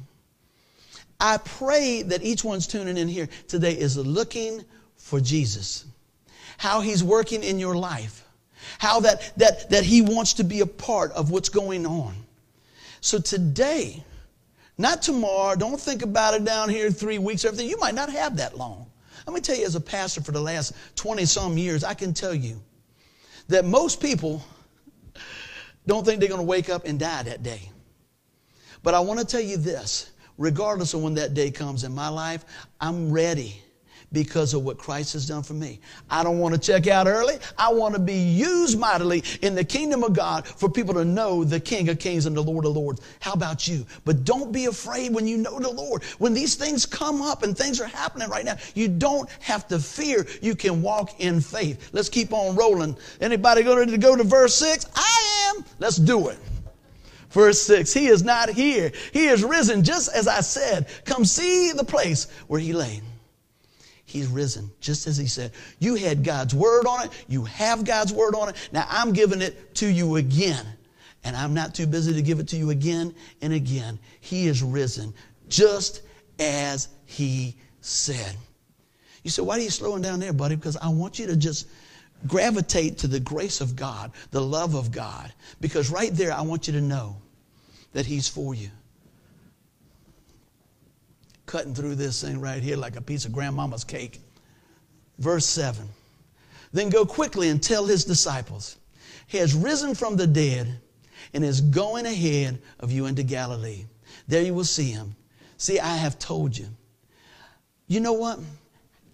I 1.20 1.38
pray 1.38 2.04
that 2.04 2.24
each 2.24 2.44
one's 2.44 2.68
tuning 2.68 2.98
in 2.98 3.08
here 3.08 3.28
today 3.48 3.74
is 3.74 3.98
looking 3.98 4.64
for 4.96 5.20
Jesus. 5.20 5.86
How 6.58 6.82
he's 6.82 7.04
working 7.04 7.44
in 7.44 7.60
your 7.60 7.76
life. 7.76 8.24
How 8.80 9.00
that, 9.02 9.32
that, 9.38 9.70
that 9.70 9.84
he 9.84 10.02
wants 10.02 10.34
to 10.36 10.44
be 10.44 10.62
a 10.62 10.66
part 10.66 11.12
of 11.14 11.32
what's 11.32 11.50
going 11.50 11.86
on. 11.86 12.16
So 13.02 13.20
today, 13.20 14.04
not 14.78 15.02
tomorrow, 15.02 15.56
don't 15.56 15.80
think 15.80 16.02
about 16.02 16.34
it 16.34 16.44
down 16.44 16.70
here 16.70 16.92
three 16.92 17.20
weeks, 17.20 17.46
or 17.46 17.50
everything. 17.50 17.70
You 17.70 17.78
might 17.78 17.96
not 17.96 18.10
have 18.10 18.38
that 18.38 18.58
long. 18.58 18.87
Let 19.28 19.34
me 19.34 19.42
tell 19.42 19.58
you, 19.58 19.66
as 19.66 19.76
a 19.76 19.82
pastor 19.82 20.22
for 20.22 20.32
the 20.32 20.40
last 20.40 20.74
20 20.96 21.26
some 21.26 21.58
years, 21.58 21.84
I 21.84 21.94
can 21.94 22.14
tell 22.14 22.34
you 22.34 22.62
that 23.50 23.66
most 23.66 24.02
people 24.02 24.42
don't 25.86 26.06
think 26.06 26.22
they're 26.22 26.30
going 26.30 26.40
to 26.40 26.48
wake 26.48 26.70
up 26.70 26.86
and 26.86 26.98
die 26.98 27.24
that 27.24 27.44
day. 27.44 27.70
But 28.84 28.94
I 28.94 29.02
want 29.02 29.20
to 29.20 29.26
tell 29.26 29.42
you 29.42 29.58
this 29.58 30.12
regardless 30.38 30.94
of 30.94 31.02
when 31.02 31.16
that 31.16 31.34
day 31.34 31.52
comes 31.52 31.84
in 31.84 31.94
my 31.94 32.08
life, 32.08 32.46
I'm 32.80 33.12
ready 33.12 33.62
because 34.12 34.54
of 34.54 34.64
what 34.64 34.78
Christ 34.78 35.14
has 35.14 35.28
done 35.28 35.44
for 35.44 35.54
me. 35.54 35.80
I 36.10 36.24
don't 36.24 36.40
want 36.40 36.56
to 36.56 36.60
check 36.60 36.88
out 36.88 37.08
early. 37.08 37.38
I 37.58 37.72
want 37.74 37.94
to 37.96 38.00
be 38.00 38.16
used 38.16 38.80
mightily 38.80 39.24
in 39.42 39.56
the 39.56 39.64
kingdom 39.64 40.04
of 40.04 40.14
God 40.14 40.48
for 40.48 40.70
people 40.70 40.94
to 40.94 41.06
know 41.06 41.44
the 41.44 41.60
King 41.60 41.90
of 41.90 42.00
Kings 42.00 42.26
and 42.26 42.36
the 42.36 42.42
Lord 42.42 42.66
of 42.66 42.76
Lords. 42.76 43.02
How 43.20 43.34
about 43.34 43.68
you? 43.68 43.86
But 44.06 44.24
don't 44.24 44.52
be 44.52 44.66
afraid 44.66 45.14
when 45.14 45.28
you 45.28 45.38
know 45.38 45.60
the 45.60 45.70
Lord. 45.70 46.04
When 46.20 46.34
these 46.34 46.56
things 46.56 46.86
come 46.86 47.22
up 47.22 47.44
and 47.44 47.58
things 47.58 47.82
are 47.82 47.88
happening 47.88 48.30
right 48.30 48.46
now, 48.46 48.58
you 48.76 48.88
don't 48.88 49.30
have 49.42 49.68
to 49.68 49.80
fear. 49.80 50.26
You 50.42 50.56
can 50.56 50.82
walk 50.82 51.20
in 51.20 51.42
faith. 51.42 51.90
Let's 51.92 52.10
keep 52.10 52.32
on 52.32 52.56
rolling. 52.56 52.96
Anybody 53.20 53.64
ready 53.64 53.92
to 53.92 53.98
go 53.98 54.16
to 54.16 54.24
verse 54.24 54.56
6? 54.56 54.86
I 54.96 55.54
am. 55.56 55.66
Let's 55.80 55.98
do 55.98 56.30
it. 56.30 56.38
Verse 57.32 57.62
6 57.62 57.94
He 57.94 58.08
is 58.08 58.24
not 58.24 58.50
here. 58.50 58.92
He 59.12 59.28
is 59.28 59.44
risen, 59.44 59.84
just 59.84 60.14
as 60.16 60.28
I 60.28 60.40
said. 60.40 60.88
Come 61.06 61.26
see 61.26 61.72
the 61.74 61.84
place 61.84 62.28
where 62.48 62.60
he 62.60 62.74
lay. 62.74 63.02
He's 64.08 64.28
risen, 64.28 64.72
just 64.80 65.06
as 65.06 65.18
he 65.18 65.28
said. 65.28 65.52
You 65.80 65.96
had 65.96 66.24
God's 66.24 66.56
word 66.56 66.88
on 66.88 67.06
it. 67.06 67.12
You 67.28 67.44
have 67.44 67.84
God's 67.84 68.14
word 68.14 68.36
on 68.36 68.48
it. 68.48 68.56
Now 68.72 68.86
I'm 68.90 69.12
giving 69.12 69.42
it 69.42 69.76
to 69.76 69.86
you 69.86 70.16
again. 70.16 70.66
And 71.26 71.36
I'm 71.36 71.54
not 71.54 71.76
too 71.76 71.86
busy 71.86 72.14
to 72.14 72.22
give 72.22 72.40
it 72.40 72.48
to 72.48 72.58
you 72.58 72.70
again 72.70 73.14
and 73.42 73.52
again. 73.52 74.00
He 74.22 74.48
is 74.48 74.64
risen, 74.64 75.14
just 75.50 76.04
as 76.40 76.88
he 77.04 77.58
said. 77.82 78.34
You 79.24 79.30
say, 79.30 79.42
why 79.42 79.58
are 79.58 79.60
you 79.60 79.70
slowing 79.70 80.02
down 80.02 80.22
there, 80.22 80.32
buddy? 80.32 80.56
Because 80.56 80.78
I 80.78 80.88
want 80.88 81.20
you 81.20 81.28
to 81.28 81.36
just 81.36 81.68
gravitate 82.28 83.00
to 83.00 83.08
the 83.08 83.20
grace 83.20 83.60
of 83.60 83.76
God, 83.76 84.14
the 84.32 84.40
love 84.40 84.74
of 84.74 84.90
God. 84.90 85.34
Because 85.60 85.92
right 85.92 86.14
there, 86.14 86.32
I 86.32 86.44
want 86.44 86.68
you 86.68 86.74
to 86.74 86.82
know 86.82 87.18
that 87.92 88.06
He's 88.06 88.30
for 88.30 88.56
you 88.56 88.70
cutting 91.48 91.74
through 91.74 91.96
this 91.96 92.22
thing 92.22 92.40
right 92.40 92.62
here 92.62 92.78
like 92.78 92.96
a 92.96 93.02
piece 93.02 93.26
of 93.26 93.32
grandmama's 93.32 93.84
cake. 93.84 94.20
Verse 95.18 95.46
7 95.46 95.88
Then 96.72 96.90
go 96.90 97.06
quickly 97.06 97.50
and 97.50 97.64
tell 97.64 97.86
his 97.86 98.06
disciples, 98.06 98.78
He 99.26 99.40
has 99.40 99.56
risen 99.56 99.96
from 99.96 100.16
the 100.16 100.28
dead 100.28 100.80
and 101.34 101.44
is 101.44 101.62
going 101.62 102.06
ahead 102.06 102.60
of 102.80 102.92
you 102.92 103.08
into 103.08 103.24
Galilee. 103.24 103.86
There 104.28 104.44
you 104.44 104.54
will 104.54 104.64
see 104.64 104.92
him. 104.92 105.16
See, 105.58 105.80
I 105.80 105.96
have 105.96 106.20
told 106.20 106.56
you. 106.56 106.68
You 107.88 108.02
know 108.02 108.14
what? 108.14 108.40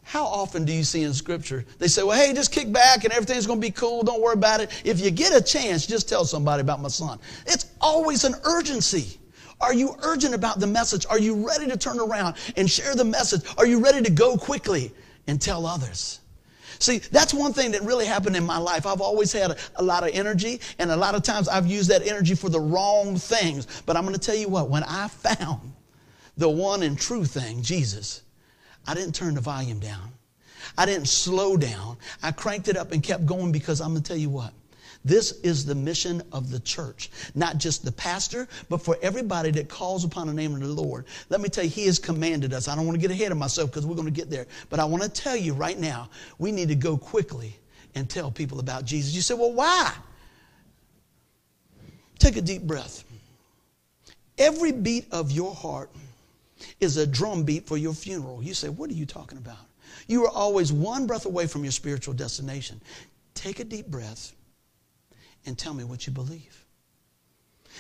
How 0.03 0.25
often 0.25 0.65
do 0.65 0.73
you 0.73 0.83
see 0.83 1.03
in 1.03 1.13
Scripture, 1.13 1.63
they 1.79 1.87
say, 1.87 2.03
well, 2.03 2.19
hey, 2.19 2.33
just 2.33 2.51
kick 2.51 2.71
back 2.73 3.05
and 3.05 3.13
everything's 3.13 3.47
going 3.47 3.61
to 3.61 3.65
be 3.65 3.71
cool. 3.71 4.03
Don't 4.03 4.21
worry 4.21 4.33
about 4.33 4.59
it. 4.59 4.69
If 4.83 4.99
you 4.99 5.09
get 5.11 5.33
a 5.33 5.41
chance, 5.41 5.87
just 5.87 6.09
tell 6.09 6.25
somebody 6.25 6.61
about 6.61 6.81
my 6.81 6.89
son. 6.89 7.19
It's 7.47 7.67
always 7.79 8.25
an 8.25 8.35
urgency. 8.43 9.17
Are 9.63 9.73
you 9.73 9.95
urgent 10.03 10.35
about 10.35 10.59
the 10.59 10.67
message? 10.67 11.05
Are 11.09 11.17
you 11.17 11.47
ready 11.47 11.67
to 11.67 11.77
turn 11.77 11.97
around 11.97 12.35
and 12.57 12.69
share 12.69 12.95
the 12.95 13.05
message? 13.05 13.43
Are 13.57 13.65
you 13.65 13.79
ready 13.81 14.01
to 14.01 14.11
go 14.11 14.35
quickly 14.35 14.91
and 15.25 15.39
tell 15.41 15.65
others? 15.65 16.19
See, 16.79 16.97
that's 16.97 17.33
one 17.33 17.53
thing 17.53 17.71
that 17.71 17.81
really 17.83 18.05
happened 18.05 18.35
in 18.35 18.43
my 18.43 18.57
life. 18.57 18.85
I've 18.85 18.99
always 18.99 19.31
had 19.31 19.51
a, 19.51 19.57
a, 19.77 19.83
lot 19.83 20.03
of 20.03 20.09
energy, 20.13 20.59
and 20.79 20.91
a 20.91 20.97
lot 20.97 21.15
of 21.15 21.23
times 21.23 21.47
I've 21.47 21.65
used 21.65 21.89
that 21.91 22.05
energy 22.05 22.35
for 22.35 22.49
the 22.49 22.59
wrong 22.59 23.15
things. 23.15 23.81
But 23.85 23.95
I'm 23.95 24.03
going 24.03 24.15
to 24.15 24.19
tell 24.19 24.35
you 24.35 24.49
what, 24.49 24.69
when 24.69 24.83
I 24.83 25.07
found 25.07 25.71
the 26.35 26.49
one 26.49 26.83
and 26.83 26.99
true 26.99 27.23
thing, 27.23 27.61
Jesus, 27.61 28.23
I 28.85 28.93
didn't 28.93 29.15
turn 29.15 29.33
the 29.33 29.41
volume 29.41 29.79
down. 29.79 30.11
I 30.77 30.85
didn't 30.85 31.07
slow 31.07 31.55
down. 31.55 31.95
I 32.21 32.33
cranked 32.33 32.67
it 32.67 32.75
up 32.75 32.91
and 32.91 33.01
kept 33.01 33.25
going 33.25 33.53
because 33.53 33.79
I'm 33.79 33.91
going 33.91 34.03
to 34.03 34.07
tell 34.09 34.17
you 34.17 34.29
what, 34.29 34.51
this 35.05 35.33
is 35.41 35.65
the 35.65 35.75
mission 35.75 36.21
of 36.31 36.49
the 36.49 36.59
church. 36.59 37.09
Not 37.35 37.57
just 37.57 37.83
the 37.83 37.91
pastor, 37.91 38.47
but 38.69 38.77
for 38.77 38.97
everybody 39.01 39.51
that 39.51 39.67
calls 39.67 40.05
upon 40.05 40.27
the 40.27 40.33
name 40.33 40.53
of 40.53 40.61
the 40.61 40.67
Lord. 40.67 41.05
Let 41.29 41.41
me 41.41 41.49
tell 41.49 41.63
you, 41.63 41.69
He 41.69 41.85
has 41.87 41.99
commanded 41.99 42.53
us. 42.53 42.67
I 42.67 42.75
don't 42.75 42.85
want 42.85 42.95
to 42.95 43.01
get 43.01 43.11
ahead 43.11 43.31
of 43.31 43.37
myself 43.37 43.69
because 43.69 43.85
we're 43.85 43.95
going 43.95 44.07
to 44.07 44.11
get 44.11 44.29
there. 44.29 44.47
But 44.69 44.79
I 44.79 44.85
want 44.85 45.03
to 45.03 45.09
tell 45.09 45.35
you 45.35 45.53
right 45.53 45.77
now, 45.77 46.09
we 46.39 46.51
need 46.51 46.69
to 46.69 46.75
go 46.75 46.97
quickly 46.97 47.55
and 47.95 48.09
tell 48.09 48.31
people 48.31 48.59
about 48.59 48.85
Jesus. 48.85 49.13
You 49.13 49.21
say, 49.21 49.33
well, 49.33 49.51
why? 49.51 49.93
Take 52.17 52.37
a 52.37 52.41
deep 52.41 52.63
breath. 52.63 53.03
Every 54.37 54.71
beat 54.71 55.07
of 55.11 55.31
your 55.31 55.53
heart 55.53 55.91
is 56.79 56.95
a 56.95 57.05
drum 57.05 57.43
beat 57.43 57.67
for 57.67 57.77
your 57.77 57.93
funeral. 57.93 58.41
You 58.41 58.53
say, 58.53 58.69
what 58.69 58.89
are 58.89 58.93
you 58.93 59.05
talking 59.05 59.37
about? 59.37 59.57
You 60.07 60.25
are 60.25 60.31
always 60.31 60.71
one 60.71 61.05
breath 61.07 61.25
away 61.25 61.45
from 61.45 61.63
your 61.63 61.71
spiritual 61.71 62.13
destination. 62.13 62.81
Take 63.35 63.59
a 63.59 63.63
deep 63.63 63.87
breath 63.87 64.33
and 65.45 65.57
tell 65.57 65.73
me 65.73 65.83
what 65.83 66.07
you 66.07 66.13
believe. 66.13 66.65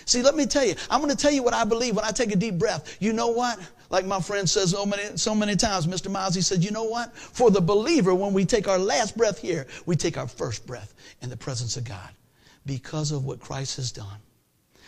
See, 0.05 0.21
let 0.21 0.35
me 0.35 0.45
tell 0.45 0.65
you, 0.65 0.75
I'm 0.89 1.01
going 1.01 1.11
to 1.11 1.17
tell 1.17 1.31
you 1.31 1.43
what 1.43 1.53
I 1.53 1.63
believe 1.63 1.95
when 1.95 2.05
I 2.05 2.11
take 2.11 2.31
a 2.31 2.35
deep 2.35 2.55
breath. 2.55 2.97
You 2.99 3.13
know 3.13 3.27
what? 3.27 3.59
Like 3.89 4.05
my 4.05 4.19
friend 4.19 4.49
says 4.49 4.71
so 4.71 4.85
many, 4.85 5.17
so 5.17 5.35
many 5.35 5.55
times, 5.55 5.85
Mr. 5.85 6.09
Miles, 6.09 6.33
he 6.33 6.41
said, 6.41 6.63
You 6.63 6.71
know 6.71 6.83
what? 6.83 7.15
For 7.15 7.51
the 7.51 7.61
believer, 7.61 8.15
when 8.15 8.33
we 8.33 8.43
take 8.43 8.67
our 8.67 8.79
last 8.79 9.15
breath 9.15 9.39
here, 9.39 9.67
we 9.85 9.95
take 9.95 10.17
our 10.17 10.27
first 10.27 10.65
breath 10.65 10.95
in 11.21 11.29
the 11.29 11.37
presence 11.37 11.77
of 11.77 11.83
God 11.83 12.09
because 12.65 13.11
of 13.11 13.25
what 13.25 13.39
Christ 13.39 13.75
has 13.75 13.91
done. 13.91 14.17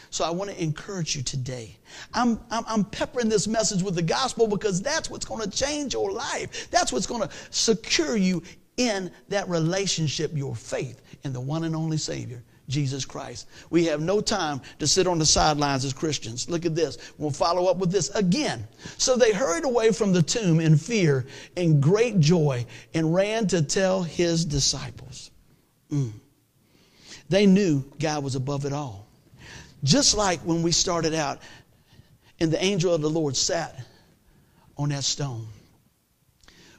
So 0.10 0.24
I 0.24 0.30
want 0.30 0.50
to 0.50 0.64
encourage 0.64 1.16
you 1.16 1.24
today. 1.24 1.76
I'm, 2.14 2.40
I'm, 2.50 2.64
I'm, 2.68 2.84
peppering 2.86 3.28
this 3.28 3.48
message 3.48 3.84
with 3.84 3.96
the 3.96 4.02
gospel 4.02 4.48
because 4.48 4.82
that's 4.82 5.10
what's 5.10 5.26
going 5.26 5.42
to 5.44 5.50
change 5.50 5.94
your 5.94 6.12
life. 6.12 6.70
That's 6.72 6.94
what's 6.94 7.08
going 7.08 7.22
to 7.22 7.30
secure 7.50 8.16
you 8.16 8.42
in 8.78 9.12
that 9.30 9.50
relationship, 9.50 10.32
your 10.34 10.56
faith 10.56 11.02
in 11.24 11.34
the 11.34 11.42
one 11.42 11.64
and 11.64 11.76
only 11.76 11.98
Savior, 11.98 12.44
Jesus 12.68 13.06
Christ. 13.06 13.48
We 13.70 13.86
have 13.86 14.02
no 14.02 14.22
time 14.22 14.62
to 14.80 14.88
sit 14.88 15.08
on 15.08 15.20
the 15.20 15.26
sidelines 15.26 15.86
as 15.86 15.94
Christians. 15.94 16.50
Look 16.50 16.66
at 16.66 16.76
this. 16.76 16.98
We'll 17.18 17.32
follow 17.32 17.68
up 17.68 17.78
with 17.78 17.92
this 17.92 18.10
again. 18.12 18.68
So 18.98 19.16
they 19.16 19.34
hurried 19.34 19.66
away 19.66 19.92
from 19.92 20.14
the 20.14 20.22
tomb 20.22 20.60
in 20.60 20.78
fear 20.78 21.26
and 21.56 21.82
great 21.82 22.20
joy 22.20 22.66
and 22.94 23.14
ran 23.14 23.48
to 23.48 23.62
tell 23.62 24.02
his 24.02 24.46
disciples. 24.46 25.32
Mm. 25.92 26.12
They 27.30 27.46
knew 27.46 27.84
God 28.00 28.24
was 28.24 28.36
above 28.36 28.66
it 28.66 28.74
all. 28.74 29.08
Just 29.84 30.16
like 30.16 30.40
when 30.42 30.64
we 30.64 30.72
started 30.72 31.14
out 31.14 31.40
and 32.40 32.52
the 32.52 32.64
angel 32.64 32.94
of 32.94 33.02
the 33.02 33.10
Lord 33.10 33.36
sat 33.36 33.80
on 34.78 34.90
that 34.90 35.04
stone. 35.04 35.48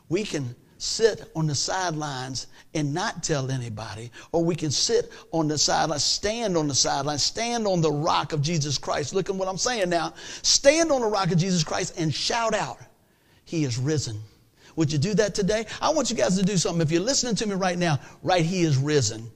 We 0.08 0.24
can 0.24 0.54
sit 0.78 1.30
on 1.34 1.46
the 1.46 1.54
sidelines 1.54 2.46
and 2.74 2.92
not 2.92 3.22
tell 3.22 3.50
anybody, 3.50 4.10
or 4.32 4.44
we 4.44 4.54
can 4.54 4.70
sit 4.70 5.10
on 5.32 5.48
the 5.48 5.56
sidelines, 5.56 6.04
stand 6.04 6.56
on 6.56 6.68
the 6.68 6.74
sidelines, 6.74 7.22
stand 7.22 7.66
on 7.66 7.80
the 7.80 7.90
rock 7.90 8.32
of 8.32 8.42
Jesus 8.42 8.76
Christ. 8.76 9.14
Look 9.14 9.30
at 9.30 9.36
what 9.36 9.48
I'm 9.48 9.58
saying 9.58 9.88
now. 9.88 10.12
Stand 10.42 10.92
on 10.92 11.00
the 11.00 11.06
rock 11.06 11.30
of 11.32 11.38
Jesus 11.38 11.64
Christ 11.64 11.98
and 11.98 12.12
shout 12.14 12.54
out, 12.54 12.78
He 13.44 13.64
is 13.64 13.78
risen. 13.78 14.20
Would 14.76 14.92
you 14.92 14.98
do 14.98 15.14
that 15.14 15.34
today? 15.34 15.64
I 15.80 15.90
want 15.90 16.10
you 16.10 16.16
guys 16.16 16.36
to 16.38 16.44
do 16.44 16.58
something. 16.58 16.82
If 16.82 16.92
you're 16.92 17.00
listening 17.00 17.34
to 17.36 17.46
me 17.46 17.54
right 17.54 17.78
now, 17.78 17.98
right, 18.22 18.44
He 18.44 18.62
is 18.62 18.76
risen. 18.76 19.30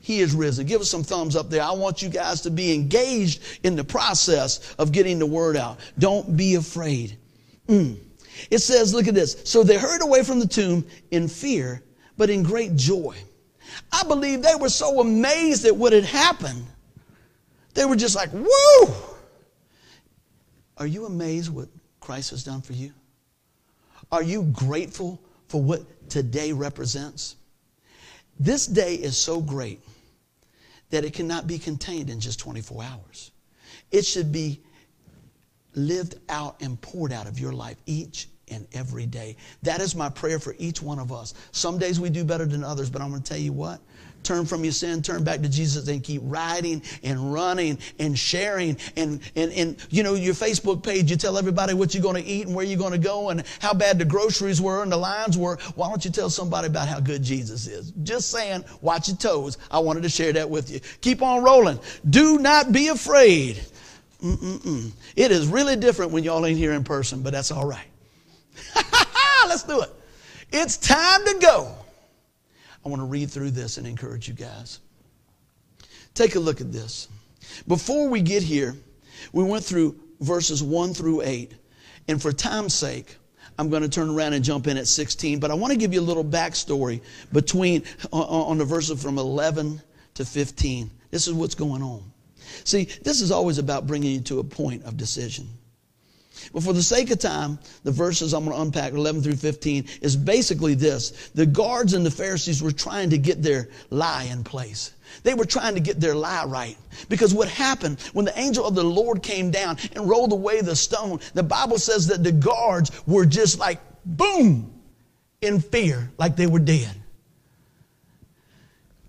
He 0.00 0.20
is 0.20 0.34
risen. 0.34 0.66
Give 0.66 0.80
us 0.80 0.90
some 0.90 1.02
thumbs 1.02 1.36
up 1.36 1.50
there. 1.50 1.62
I 1.62 1.72
want 1.72 2.02
you 2.02 2.08
guys 2.08 2.42
to 2.42 2.50
be 2.50 2.72
engaged 2.72 3.42
in 3.62 3.76
the 3.76 3.84
process 3.84 4.74
of 4.78 4.92
getting 4.92 5.18
the 5.18 5.26
word 5.26 5.56
out. 5.56 5.80
Don't 5.98 6.36
be 6.36 6.54
afraid. 6.54 7.16
Mm. 7.66 7.96
It 8.50 8.58
says, 8.58 8.94
look 8.94 9.08
at 9.08 9.14
this. 9.14 9.40
So 9.44 9.62
they 9.62 9.76
hurried 9.76 10.02
away 10.02 10.22
from 10.22 10.38
the 10.38 10.46
tomb 10.46 10.86
in 11.10 11.28
fear, 11.28 11.82
but 12.16 12.30
in 12.30 12.42
great 12.42 12.76
joy. 12.76 13.16
I 13.92 14.02
believe 14.04 14.42
they 14.42 14.54
were 14.54 14.68
so 14.68 15.00
amazed 15.00 15.64
at 15.64 15.76
what 15.76 15.92
had 15.92 16.04
happened. 16.04 16.66
They 17.74 17.84
were 17.84 17.96
just 17.96 18.16
like, 18.16 18.30
whoa! 18.30 18.94
Are 20.78 20.86
you 20.86 21.06
amazed 21.06 21.52
what 21.52 21.68
Christ 22.00 22.30
has 22.30 22.44
done 22.44 22.62
for 22.62 22.72
you? 22.72 22.92
Are 24.10 24.22
you 24.22 24.44
grateful 24.44 25.20
for 25.48 25.62
what 25.62 26.08
today 26.08 26.52
represents? 26.52 27.36
This 28.40 28.66
day 28.66 28.94
is 28.94 29.16
so 29.16 29.40
great 29.40 29.80
that 30.90 31.04
it 31.04 31.12
cannot 31.12 31.46
be 31.46 31.58
contained 31.58 32.08
in 32.08 32.20
just 32.20 32.38
24 32.38 32.82
hours. 32.82 33.32
It 33.90 34.06
should 34.06 34.32
be 34.32 34.62
lived 35.78 36.16
out 36.28 36.60
and 36.60 36.80
poured 36.80 37.12
out 37.12 37.26
of 37.26 37.38
your 37.38 37.52
life 37.52 37.76
each 37.86 38.28
and 38.50 38.66
every 38.72 39.06
day. 39.06 39.36
That 39.62 39.80
is 39.80 39.94
my 39.94 40.08
prayer 40.08 40.38
for 40.38 40.54
each 40.58 40.82
one 40.82 40.98
of 40.98 41.12
us. 41.12 41.34
Some 41.52 41.78
days 41.78 42.00
we 42.00 42.10
do 42.10 42.24
better 42.24 42.46
than 42.46 42.64
others, 42.64 42.90
but 42.90 43.02
I'm 43.02 43.10
going 43.10 43.22
to 43.22 43.28
tell 43.28 43.40
you 43.40 43.52
what. 43.52 43.80
Turn 44.24 44.44
from 44.44 44.64
your 44.64 44.72
sin, 44.72 45.00
turn 45.00 45.22
back 45.22 45.40
to 45.42 45.48
Jesus, 45.48 45.88
and 45.88 46.02
keep 46.02 46.20
riding 46.24 46.82
and 47.02 47.32
running 47.32 47.78
and 47.98 48.18
sharing. 48.18 48.76
And, 48.96 49.20
and, 49.36 49.52
and 49.52 49.76
you 49.90 50.02
know, 50.02 50.14
your 50.14 50.34
Facebook 50.34 50.82
page, 50.82 51.10
you 51.10 51.16
tell 51.16 51.38
everybody 51.38 51.72
what 51.72 51.94
you're 51.94 52.02
going 52.02 52.22
to 52.22 52.28
eat 52.28 52.46
and 52.46 52.54
where 52.54 52.64
you're 52.64 52.78
going 52.78 52.92
to 52.92 52.98
go 52.98 53.30
and 53.30 53.44
how 53.60 53.72
bad 53.72 53.98
the 53.98 54.04
groceries 54.04 54.60
were 54.60 54.82
and 54.82 54.90
the 54.90 54.96
lines 54.96 55.38
were. 55.38 55.56
Why 55.76 55.88
don't 55.88 56.04
you 56.04 56.10
tell 56.10 56.30
somebody 56.30 56.66
about 56.66 56.88
how 56.88 57.00
good 57.00 57.22
Jesus 57.22 57.66
is? 57.68 57.92
Just 58.02 58.30
saying, 58.30 58.64
watch 58.80 59.08
your 59.08 59.16
toes. 59.16 59.56
I 59.70 59.78
wanted 59.78 60.02
to 60.02 60.10
share 60.10 60.32
that 60.32 60.50
with 60.50 60.70
you. 60.70 60.80
Keep 61.00 61.22
on 61.22 61.44
rolling. 61.44 61.78
Do 62.10 62.38
not 62.38 62.72
be 62.72 62.88
afraid. 62.88 63.60
Mm-mm-mm. 64.22 64.90
It 65.14 65.30
is 65.30 65.46
really 65.46 65.76
different 65.76 66.10
when 66.10 66.24
y'all 66.24 66.44
ain't 66.44 66.58
here 66.58 66.72
in 66.72 66.82
person, 66.82 67.22
but 67.22 67.32
that's 67.32 67.50
all 67.52 67.66
right. 67.66 67.86
Let's 69.46 69.62
do 69.62 69.80
it. 69.80 69.90
It's 70.50 70.76
time 70.76 71.24
to 71.24 71.38
go. 71.40 71.74
I 72.84 72.88
want 72.88 73.00
to 73.00 73.06
read 73.06 73.30
through 73.30 73.50
this 73.52 73.76
and 73.76 73.86
encourage 73.86 74.28
you 74.28 74.34
guys. 74.34 74.80
Take 76.14 76.34
a 76.34 76.40
look 76.40 76.60
at 76.60 76.72
this. 76.72 77.08
Before 77.66 78.08
we 78.08 78.22
get 78.22 78.42
here, 78.42 78.74
we 79.32 79.44
went 79.44 79.64
through 79.64 79.98
verses 80.20 80.62
1 80.62 80.94
through 80.94 81.22
8. 81.22 81.52
And 82.08 82.20
for 82.20 82.32
time's 82.32 82.74
sake, 82.74 83.16
I'm 83.58 83.68
going 83.68 83.82
to 83.82 83.88
turn 83.88 84.08
around 84.08 84.32
and 84.32 84.44
jump 84.44 84.66
in 84.66 84.76
at 84.76 84.86
16. 84.86 85.38
But 85.38 85.50
I 85.50 85.54
want 85.54 85.72
to 85.72 85.78
give 85.78 85.92
you 85.92 86.00
a 86.00 86.02
little 86.02 86.24
backstory 86.24 87.00
between 87.32 87.84
on, 88.12 88.22
on 88.22 88.58
the 88.58 88.64
verses 88.64 89.02
from 89.02 89.18
11 89.18 89.80
to 90.14 90.24
15. 90.24 90.90
This 91.10 91.28
is 91.28 91.34
what's 91.34 91.54
going 91.54 91.82
on. 91.82 92.02
See, 92.64 92.84
this 93.02 93.20
is 93.20 93.30
always 93.30 93.58
about 93.58 93.86
bringing 93.86 94.12
you 94.12 94.20
to 94.22 94.40
a 94.40 94.44
point 94.44 94.84
of 94.84 94.96
decision. 94.96 95.48
But 96.52 96.62
for 96.62 96.72
the 96.72 96.82
sake 96.82 97.10
of 97.10 97.18
time, 97.18 97.58
the 97.84 97.90
verses 97.90 98.32
I'm 98.32 98.44
going 98.44 98.56
to 98.56 98.62
unpack, 98.62 98.92
11 98.92 99.22
through 99.22 99.36
15, 99.36 99.86
is 100.00 100.16
basically 100.16 100.74
this. 100.74 101.30
The 101.34 101.46
guards 101.46 101.94
and 101.94 102.06
the 102.06 102.10
Pharisees 102.10 102.62
were 102.62 102.72
trying 102.72 103.10
to 103.10 103.18
get 103.18 103.42
their 103.42 103.68
lie 103.90 104.24
in 104.24 104.44
place. 104.44 104.92
They 105.22 105.34
were 105.34 105.44
trying 105.44 105.74
to 105.74 105.80
get 105.80 106.00
their 106.00 106.14
lie 106.14 106.44
right. 106.44 106.76
Because 107.08 107.34
what 107.34 107.48
happened 107.48 108.00
when 108.12 108.24
the 108.24 108.38
angel 108.38 108.66
of 108.66 108.74
the 108.74 108.84
Lord 108.84 109.22
came 109.22 109.50
down 109.50 109.78
and 109.94 110.08
rolled 110.08 110.32
away 110.32 110.60
the 110.60 110.76
stone, 110.76 111.20
the 111.34 111.42
Bible 111.42 111.78
says 111.78 112.06
that 112.08 112.22
the 112.22 112.32
guards 112.32 112.90
were 113.06 113.26
just 113.26 113.58
like, 113.58 113.80
boom, 114.04 114.72
in 115.40 115.60
fear, 115.60 116.10
like 116.18 116.36
they 116.36 116.46
were 116.46 116.58
dead. 116.58 116.94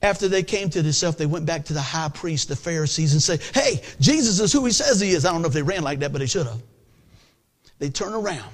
After 0.01 0.27
they 0.29 0.43
came 0.43 0.69
to 0.69 0.81
themselves, 0.81 1.17
they 1.17 1.25
went 1.25 1.45
back 1.45 1.65
to 1.65 1.73
the 1.73 1.81
high 1.81 2.09
priest, 2.09 2.47
the 2.47 2.55
Pharisees, 2.55 3.13
and 3.13 3.21
said, 3.21 3.41
Hey, 3.53 3.81
Jesus 3.99 4.39
is 4.39 4.53
who 4.53 4.65
he 4.65 4.71
says 4.71 4.99
he 4.99 5.11
is. 5.11 5.25
I 5.25 5.31
don't 5.31 5.41
know 5.41 5.47
if 5.47 5.53
they 5.53 5.61
ran 5.61 5.83
like 5.83 5.99
that, 5.99 6.13
but 6.13 6.19
they 6.19 6.25
should 6.25 6.47
have. 6.47 6.61
They 7.79 7.89
turn 7.89 8.13
around. 8.13 8.49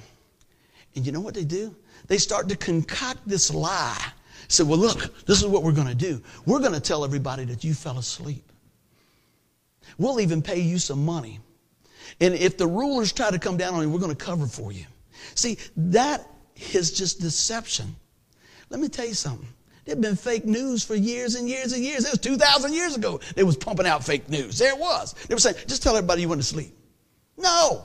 And 0.96 1.06
you 1.06 1.12
know 1.12 1.20
what 1.20 1.34
they 1.34 1.44
do? 1.44 1.74
They 2.08 2.18
start 2.18 2.48
to 2.48 2.56
concoct 2.56 3.20
this 3.26 3.52
lie. 3.52 4.12
Say, 4.48 4.64
well, 4.64 4.78
look, 4.78 5.24
this 5.26 5.38
is 5.40 5.46
what 5.46 5.62
we're 5.62 5.72
going 5.72 5.88
to 5.88 5.94
do. 5.94 6.22
We're 6.46 6.60
going 6.60 6.72
to 6.72 6.80
tell 6.80 7.04
everybody 7.04 7.44
that 7.46 7.64
you 7.64 7.74
fell 7.74 7.98
asleep. 7.98 8.44
We'll 9.98 10.20
even 10.20 10.42
pay 10.42 10.60
you 10.60 10.78
some 10.78 11.04
money. 11.04 11.40
And 12.20 12.34
if 12.34 12.56
the 12.56 12.66
rulers 12.66 13.12
try 13.12 13.30
to 13.30 13.38
come 13.38 13.56
down 13.56 13.74
on 13.74 13.82
you, 13.82 13.90
we're 13.90 13.98
going 13.98 14.14
to 14.14 14.24
cover 14.24 14.46
for 14.46 14.72
you. 14.72 14.84
See, 15.34 15.58
that 15.76 16.26
is 16.72 16.92
just 16.92 17.20
deception. 17.20 17.94
Let 18.70 18.80
me 18.80 18.88
tell 18.88 19.06
you 19.06 19.14
something. 19.14 19.48
There'd 19.86 20.00
been 20.00 20.16
fake 20.16 20.44
news 20.44 20.84
for 20.84 20.96
years 20.96 21.36
and 21.36 21.48
years 21.48 21.72
and 21.72 21.82
years. 21.82 22.04
It 22.04 22.10
was 22.10 22.18
2,000 22.18 22.74
years 22.74 22.96
ago. 22.96 23.20
They 23.36 23.44
was 23.44 23.56
pumping 23.56 23.86
out 23.86 24.04
fake 24.04 24.28
news. 24.28 24.58
There 24.58 24.74
it 24.74 24.78
was. 24.78 25.14
They 25.28 25.34
were 25.34 25.38
saying, 25.38 25.56
just 25.68 25.82
tell 25.82 25.96
everybody 25.96 26.22
you 26.22 26.28
went 26.28 26.42
to 26.42 26.46
sleep. 26.46 26.76
No. 27.38 27.84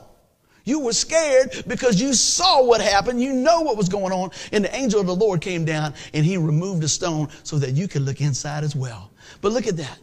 You 0.63 0.79
were 0.79 0.93
scared 0.93 1.63
because 1.67 2.01
you 2.01 2.13
saw 2.15 2.63
what 2.65 2.81
happened. 2.81 3.21
You 3.21 3.33
know 3.33 3.61
what 3.61 3.77
was 3.77 3.87
going 3.87 4.11
on. 4.11 4.31
And 4.51 4.65
the 4.65 4.75
angel 4.75 4.99
of 4.99 5.05
the 5.05 5.15
Lord 5.15 5.41
came 5.41 5.63
down 5.63 5.93
and 6.13 6.25
he 6.25 6.37
removed 6.37 6.81
the 6.81 6.89
stone 6.89 7.29
so 7.43 7.59
that 7.59 7.73
you 7.73 7.87
could 7.87 8.01
look 8.01 8.19
inside 8.19 8.63
as 8.63 8.75
well. 8.75 9.11
But 9.41 9.51
look 9.51 9.67
at 9.67 9.77
that. 9.77 9.99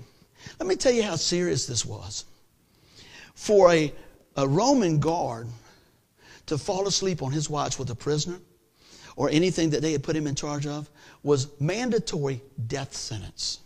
Let 0.60 0.68
me 0.68 0.76
tell 0.76 0.92
you 0.92 1.02
how 1.02 1.16
serious 1.16 1.66
this 1.66 1.84
was. 1.84 2.26
For 3.34 3.72
a, 3.72 3.92
a 4.36 4.46
Roman 4.46 5.00
guard 5.00 5.48
to 6.46 6.58
fall 6.58 6.86
asleep 6.86 7.22
on 7.22 7.32
his 7.32 7.50
watch 7.50 7.78
with 7.78 7.90
a 7.90 7.94
prisoner 7.94 8.38
or 9.18 9.28
anything 9.30 9.70
that 9.70 9.82
they 9.82 9.90
had 9.90 10.04
put 10.04 10.14
him 10.14 10.28
in 10.28 10.34
charge 10.36 10.64
of 10.64 10.88
was 11.24 11.48
mandatory 11.60 12.40
death 12.68 12.94
sentence. 12.94 13.58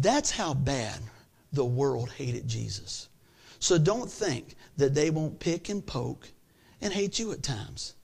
That's 0.00 0.30
how 0.30 0.54
bad 0.54 0.98
the 1.52 1.64
world 1.64 2.10
hated 2.10 2.48
Jesus. 2.48 3.10
So 3.58 3.76
don't 3.76 4.10
think 4.10 4.54
that 4.78 4.94
they 4.94 5.10
won't 5.10 5.38
pick 5.38 5.68
and 5.68 5.84
poke 5.86 6.30
and 6.80 6.94
hate 6.94 7.18
you 7.18 7.30
at 7.32 7.42
times. 7.42 7.94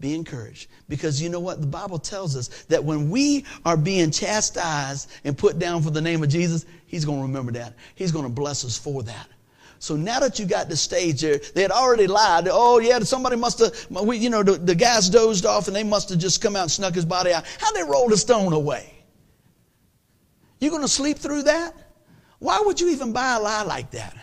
Be 0.00 0.12
encouraged. 0.12 0.68
Because 0.88 1.22
you 1.22 1.28
know 1.28 1.38
what? 1.38 1.60
The 1.60 1.68
Bible 1.68 2.00
tells 2.00 2.34
us 2.36 2.48
that 2.64 2.82
when 2.82 3.08
we 3.08 3.44
are 3.64 3.76
being 3.76 4.10
chastised 4.10 5.08
and 5.22 5.38
put 5.38 5.60
down 5.60 5.82
for 5.82 5.90
the 5.90 6.02
name 6.02 6.24
of 6.24 6.30
Jesus, 6.30 6.66
He's 6.84 7.04
going 7.04 7.18
to 7.18 7.26
remember 7.26 7.52
that. 7.52 7.74
He's 7.94 8.10
going 8.10 8.24
to 8.24 8.30
bless 8.30 8.64
us 8.64 8.76
for 8.76 9.04
that. 9.04 9.28
So 9.78 9.96
now 9.96 10.20
that 10.20 10.38
you 10.38 10.46
got 10.46 10.68
the 10.68 10.76
stage 10.76 11.20
there, 11.20 11.38
they 11.54 11.62
had 11.62 11.70
already 11.70 12.06
lied. 12.06 12.48
Oh, 12.50 12.78
yeah, 12.78 12.98
somebody 13.00 13.36
must 13.36 13.58
have, 13.58 13.74
you 14.14 14.30
know, 14.30 14.42
the, 14.42 14.52
the 14.52 14.74
guys 14.74 15.10
dozed 15.10 15.46
off 15.46 15.66
and 15.66 15.76
they 15.76 15.84
must 15.84 16.08
have 16.10 16.18
just 16.18 16.40
come 16.40 16.56
out 16.56 16.62
and 16.62 16.70
snuck 16.70 16.94
his 16.94 17.04
body 17.04 17.32
out. 17.32 17.44
How'd 17.58 17.74
they 17.74 17.82
rolled 17.82 18.12
the 18.12 18.16
stone 18.16 18.52
away? 18.52 18.92
You 20.60 20.70
going 20.70 20.82
to 20.82 20.88
sleep 20.88 21.18
through 21.18 21.44
that? 21.44 21.74
Why 22.38 22.62
would 22.64 22.80
you 22.80 22.88
even 22.90 23.12
buy 23.12 23.36
a 23.36 23.40
lie 23.40 23.62
like 23.62 23.90
that? 23.92 24.16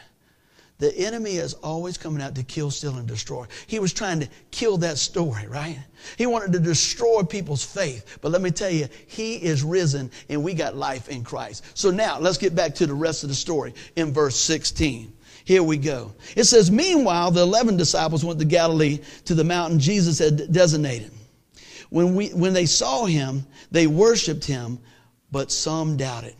The 0.80 0.98
enemy 0.98 1.38
is 1.38 1.54
always 1.54 1.98
coming 1.98 2.22
out 2.22 2.36
to 2.36 2.44
kill, 2.44 2.70
steal, 2.72 2.98
and 2.98 3.08
destroy. 3.08 3.46
He 3.68 3.80
was 3.80 3.94
trying 3.94 4.20
to 4.20 4.30
kill 4.52 4.78
that 4.80 4.98
story, 4.98 5.48
right? 5.48 5.80
He 6.18 6.26
wanted 6.26 6.52
to 6.54 6.60
destroy 6.60 7.24
people's 7.24 7.63
faith. 7.63 8.18
But 8.22 8.32
let 8.32 8.42
me 8.42 8.52
tell 8.52 8.70
you, 8.70 8.88
he 9.08 9.36
is 9.36 9.63
risen 9.63 10.12
and 10.30 10.44
we 10.44 10.54
got 10.54 10.76
life 10.76 11.08
in 11.10 11.24
Christ. 11.24 11.63
So 11.76 11.92
now 11.92 12.20
let's 12.20 12.38
get 12.38 12.56
back 12.56 12.76
to 12.76 12.88
the 12.88 12.94
rest 12.94 13.24
of 13.24 13.30
the 13.30 13.36
story 13.36 13.74
in 13.96 14.12
verse 14.12 14.36
16. 14.36 15.13
Here 15.45 15.63
we 15.63 15.77
go. 15.77 16.13
It 16.36 16.45
says, 16.45 16.71
Meanwhile, 16.71 17.32
the 17.32 17.41
11 17.41 17.77
disciples 17.77 18.23
went 18.23 18.39
to 18.39 18.45
Galilee 18.45 18.99
to 19.25 19.36
the 19.36 19.43
mountain 19.43 19.79
Jesus 19.79 20.19
had 20.19 20.51
designated. 20.51 21.12
When, 21.89 22.15
we, 22.15 22.29
when 22.29 22.53
they 22.53 22.65
saw 22.65 23.06
him, 23.06 23.45
they 23.69 23.88
worshiped 23.88 24.45
him, 24.45 24.79
but 25.32 25.51
some 25.51 25.97
doubted. 25.97 26.36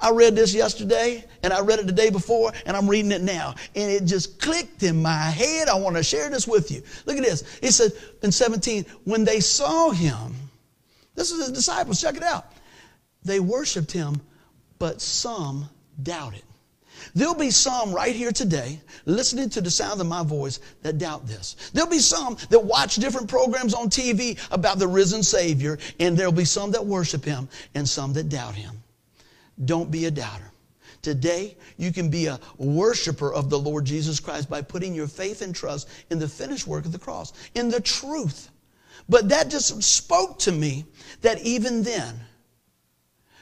I 0.00 0.10
read 0.10 0.34
this 0.36 0.52
yesterday 0.52 1.24
and 1.42 1.52
I 1.52 1.60
read 1.60 1.78
it 1.78 1.86
the 1.86 1.92
day 1.92 2.10
before 2.10 2.52
and 2.66 2.76
I'm 2.76 2.88
reading 2.88 3.12
it 3.12 3.22
now. 3.22 3.54
And 3.74 3.90
it 3.90 4.04
just 4.04 4.40
clicked 4.40 4.82
in 4.82 5.00
my 5.00 5.16
head. 5.16 5.68
I 5.68 5.78
want 5.78 5.96
to 5.96 6.02
share 6.02 6.28
this 6.28 6.46
with 6.46 6.70
you. 6.70 6.82
Look 7.06 7.16
at 7.16 7.22
this. 7.22 7.58
It 7.62 7.72
said 7.72 7.92
in 8.22 8.32
17, 8.32 8.84
when 9.04 9.24
they 9.24 9.40
saw 9.40 9.90
him, 9.90 10.34
this 11.14 11.30
is 11.30 11.38
his 11.38 11.52
disciples, 11.52 12.00
check 12.00 12.16
it 12.16 12.22
out. 12.22 12.52
They 13.22 13.40
worshiped 13.40 13.92
him, 13.92 14.20
but 14.78 15.00
some 15.00 15.68
doubted. 16.02 16.42
There'll 17.14 17.34
be 17.34 17.50
some 17.50 17.92
right 17.92 18.14
here 18.14 18.32
today 18.32 18.80
listening 19.04 19.50
to 19.50 19.60
the 19.60 19.70
sound 19.70 20.00
of 20.00 20.06
my 20.06 20.22
voice 20.22 20.60
that 20.82 20.98
doubt 20.98 21.26
this. 21.26 21.56
There'll 21.72 21.90
be 21.90 21.98
some 21.98 22.36
that 22.50 22.64
watch 22.64 22.96
different 22.96 23.28
programs 23.28 23.74
on 23.74 23.90
TV 23.90 24.38
about 24.50 24.78
the 24.78 24.88
risen 24.88 25.22
Savior, 25.22 25.78
and 26.00 26.16
there'll 26.16 26.32
be 26.32 26.44
some 26.44 26.70
that 26.72 26.84
worship 26.84 27.24
him 27.24 27.48
and 27.74 27.88
some 27.88 28.12
that 28.14 28.28
doubt 28.28 28.54
him. 28.54 28.82
Don't 29.64 29.90
be 29.90 30.06
a 30.06 30.10
doubter. 30.10 30.50
Today, 31.02 31.56
you 31.76 31.92
can 31.92 32.08
be 32.08 32.26
a 32.26 32.40
worshiper 32.56 33.32
of 33.32 33.50
the 33.50 33.58
Lord 33.58 33.84
Jesus 33.84 34.20
Christ 34.20 34.48
by 34.48 34.62
putting 34.62 34.94
your 34.94 35.06
faith 35.06 35.42
and 35.42 35.54
trust 35.54 35.88
in 36.10 36.18
the 36.18 36.26
finished 36.26 36.66
work 36.66 36.86
of 36.86 36.92
the 36.92 36.98
cross, 36.98 37.34
in 37.54 37.68
the 37.68 37.80
truth. 37.80 38.48
But 39.08 39.28
that 39.28 39.50
just 39.50 39.82
spoke 39.82 40.38
to 40.40 40.52
me 40.52 40.86
that 41.20 41.42
even 41.42 41.82
then, 41.82 42.18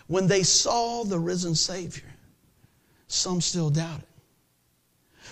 when 0.09 0.27
they 0.27 0.43
saw 0.43 1.05
the 1.05 1.19
risen 1.19 1.55
Savior, 1.55 2.12
some 3.13 3.41
still 3.41 3.71
doubt 3.71 4.01
it. 4.01 4.09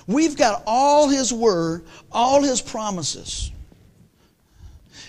We've 0.07 0.37
got 0.37 0.63
all 0.67 1.09
His 1.09 1.33
Word, 1.33 1.85
all 2.11 2.43
His 2.43 2.61
promises. 2.61 3.51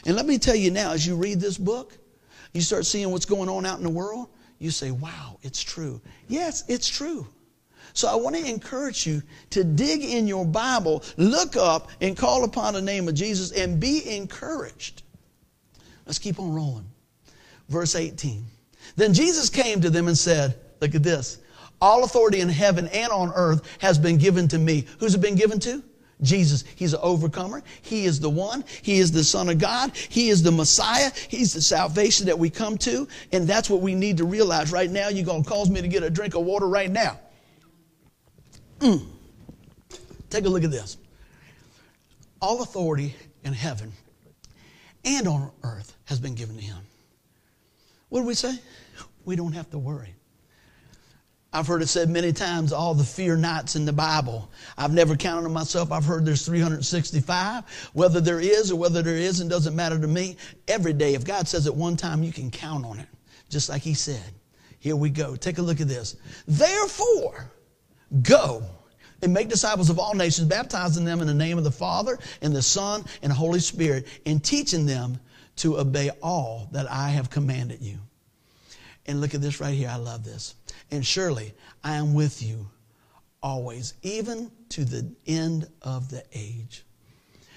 And 0.05 0.15
let 0.15 0.25
me 0.25 0.37
tell 0.37 0.55
you 0.55 0.71
now, 0.71 0.91
as 0.91 1.05
you 1.05 1.15
read 1.15 1.39
this 1.39 1.57
book, 1.57 1.97
you 2.53 2.61
start 2.61 2.85
seeing 2.85 3.11
what's 3.11 3.25
going 3.25 3.49
on 3.49 3.65
out 3.65 3.77
in 3.77 3.83
the 3.83 3.89
world, 3.89 4.29
you 4.59 4.71
say, 4.71 4.91
wow, 4.91 5.37
it's 5.41 5.61
true. 5.61 6.01
Yes, 6.27 6.63
it's 6.67 6.87
true. 6.87 7.27
So 7.93 8.07
I 8.07 8.15
want 8.15 8.35
to 8.35 8.45
encourage 8.45 9.05
you 9.05 9.21
to 9.51 9.63
dig 9.63 10.03
in 10.03 10.27
your 10.27 10.45
Bible, 10.45 11.03
look 11.17 11.55
up, 11.55 11.89
and 11.99 12.15
call 12.15 12.43
upon 12.43 12.73
the 12.73 12.81
name 12.81 13.07
of 13.07 13.15
Jesus 13.15 13.51
and 13.51 13.79
be 13.79 14.15
encouraged. 14.15 15.03
Let's 16.05 16.19
keep 16.19 16.39
on 16.39 16.53
rolling. 16.53 16.85
Verse 17.69 17.95
18. 17.95 18.45
Then 18.95 19.13
Jesus 19.13 19.49
came 19.49 19.81
to 19.81 19.89
them 19.89 20.07
and 20.07 20.17
said, 20.17 20.55
Look 20.79 20.95
at 20.95 21.03
this. 21.03 21.37
All 21.81 22.03
authority 22.03 22.41
in 22.41 22.49
heaven 22.49 22.87
and 22.89 23.11
on 23.11 23.31
earth 23.33 23.67
has 23.79 23.97
been 23.97 24.17
given 24.17 24.47
to 24.49 24.59
me. 24.59 24.85
Who's 24.99 25.15
it 25.15 25.21
been 25.21 25.35
given 25.35 25.59
to? 25.61 25.83
Jesus, 26.21 26.63
He's 26.75 26.93
an 26.93 26.99
overcomer. 27.01 27.63
He 27.81 28.05
is 28.05 28.19
the 28.19 28.29
one. 28.29 28.63
He 28.83 28.99
is 28.99 29.11
the 29.11 29.23
Son 29.23 29.49
of 29.49 29.57
God. 29.57 29.95
He 29.95 30.29
is 30.29 30.43
the 30.43 30.51
Messiah. 30.51 31.11
He's 31.27 31.53
the 31.53 31.61
salvation 31.61 32.27
that 32.27 32.37
we 32.37 32.49
come 32.49 32.77
to. 32.79 33.07
And 33.31 33.47
that's 33.47 33.69
what 33.69 33.81
we 33.81 33.95
need 33.95 34.17
to 34.17 34.25
realize 34.25 34.71
right 34.71 34.89
now. 34.89 35.07
You're 35.09 35.25
going 35.25 35.43
to 35.43 35.49
cause 35.49 35.69
me 35.69 35.81
to 35.81 35.87
get 35.87 36.03
a 36.03 36.09
drink 36.09 36.35
of 36.35 36.43
water 36.43 36.67
right 36.67 36.91
now. 36.91 37.19
Mm. 38.79 39.03
Take 40.29 40.45
a 40.45 40.49
look 40.49 40.63
at 40.63 40.71
this. 40.71 40.97
All 42.39 42.61
authority 42.61 43.15
in 43.43 43.53
heaven 43.53 43.91
and 45.03 45.27
on 45.27 45.51
earth 45.63 45.95
has 46.05 46.19
been 46.19 46.35
given 46.35 46.55
to 46.55 46.61
Him. 46.61 46.77
What 48.09 48.21
do 48.21 48.27
we 48.27 48.33
say? 48.35 48.59
We 49.25 49.35
don't 49.35 49.53
have 49.53 49.69
to 49.71 49.79
worry. 49.79 50.13
I've 51.53 51.67
heard 51.67 51.81
it 51.81 51.87
said 51.87 52.09
many 52.09 52.31
times, 52.31 52.71
all 52.71 52.93
the 52.93 53.03
fear 53.03 53.35
nots 53.35 53.75
in 53.75 53.83
the 53.83 53.91
Bible. 53.91 54.49
I've 54.77 54.93
never 54.93 55.17
counted 55.17 55.43
them 55.43 55.51
myself. 55.51 55.91
I've 55.91 56.05
heard 56.05 56.25
there's 56.25 56.45
365. 56.45 57.91
Whether 57.93 58.21
there 58.21 58.39
is 58.39 58.71
or 58.71 58.77
whether 58.77 59.01
there 59.01 59.17
isn't 59.17 59.49
doesn't 59.49 59.75
matter 59.75 59.99
to 59.99 60.07
me. 60.07 60.37
Every 60.69 60.93
day, 60.93 61.13
if 61.13 61.25
God 61.25 61.49
says 61.49 61.67
it 61.67 61.75
one 61.75 61.97
time, 61.97 62.23
you 62.23 62.31
can 62.31 62.51
count 62.51 62.85
on 62.85 62.99
it, 62.99 63.07
just 63.49 63.67
like 63.67 63.81
He 63.81 63.93
said. 63.93 64.33
Here 64.79 64.95
we 64.95 65.09
go. 65.09 65.35
Take 65.35 65.57
a 65.57 65.61
look 65.61 65.81
at 65.81 65.89
this. 65.89 66.15
Therefore, 66.47 67.51
go 68.21 68.63
and 69.21 69.33
make 69.33 69.49
disciples 69.49 69.89
of 69.89 69.99
all 69.99 70.15
nations, 70.15 70.47
baptizing 70.47 71.03
them 71.03 71.19
in 71.19 71.27
the 71.27 71.33
name 71.33 71.57
of 71.57 71.65
the 71.65 71.71
Father 71.71 72.17
and 72.41 72.55
the 72.55 72.61
Son 72.61 73.03
and 73.21 73.31
Holy 73.31 73.59
Spirit, 73.59 74.07
and 74.25 74.41
teaching 74.41 74.85
them 74.85 75.19
to 75.57 75.79
obey 75.79 76.11
all 76.23 76.69
that 76.71 76.89
I 76.89 77.09
have 77.09 77.29
commanded 77.29 77.81
you. 77.81 77.99
And 79.05 79.19
look 79.19 79.33
at 79.33 79.41
this 79.41 79.59
right 79.59 79.73
here. 79.73 79.89
I 79.89 79.97
love 79.97 80.23
this. 80.23 80.55
And 80.89 81.05
surely 81.05 81.53
I 81.83 81.95
am 81.95 82.13
with 82.13 82.41
you 82.41 82.67
always, 83.43 83.93
even 84.01 84.51
to 84.69 84.85
the 84.85 85.11
end 85.27 85.67
of 85.81 86.09
the 86.09 86.23
age. 86.33 86.83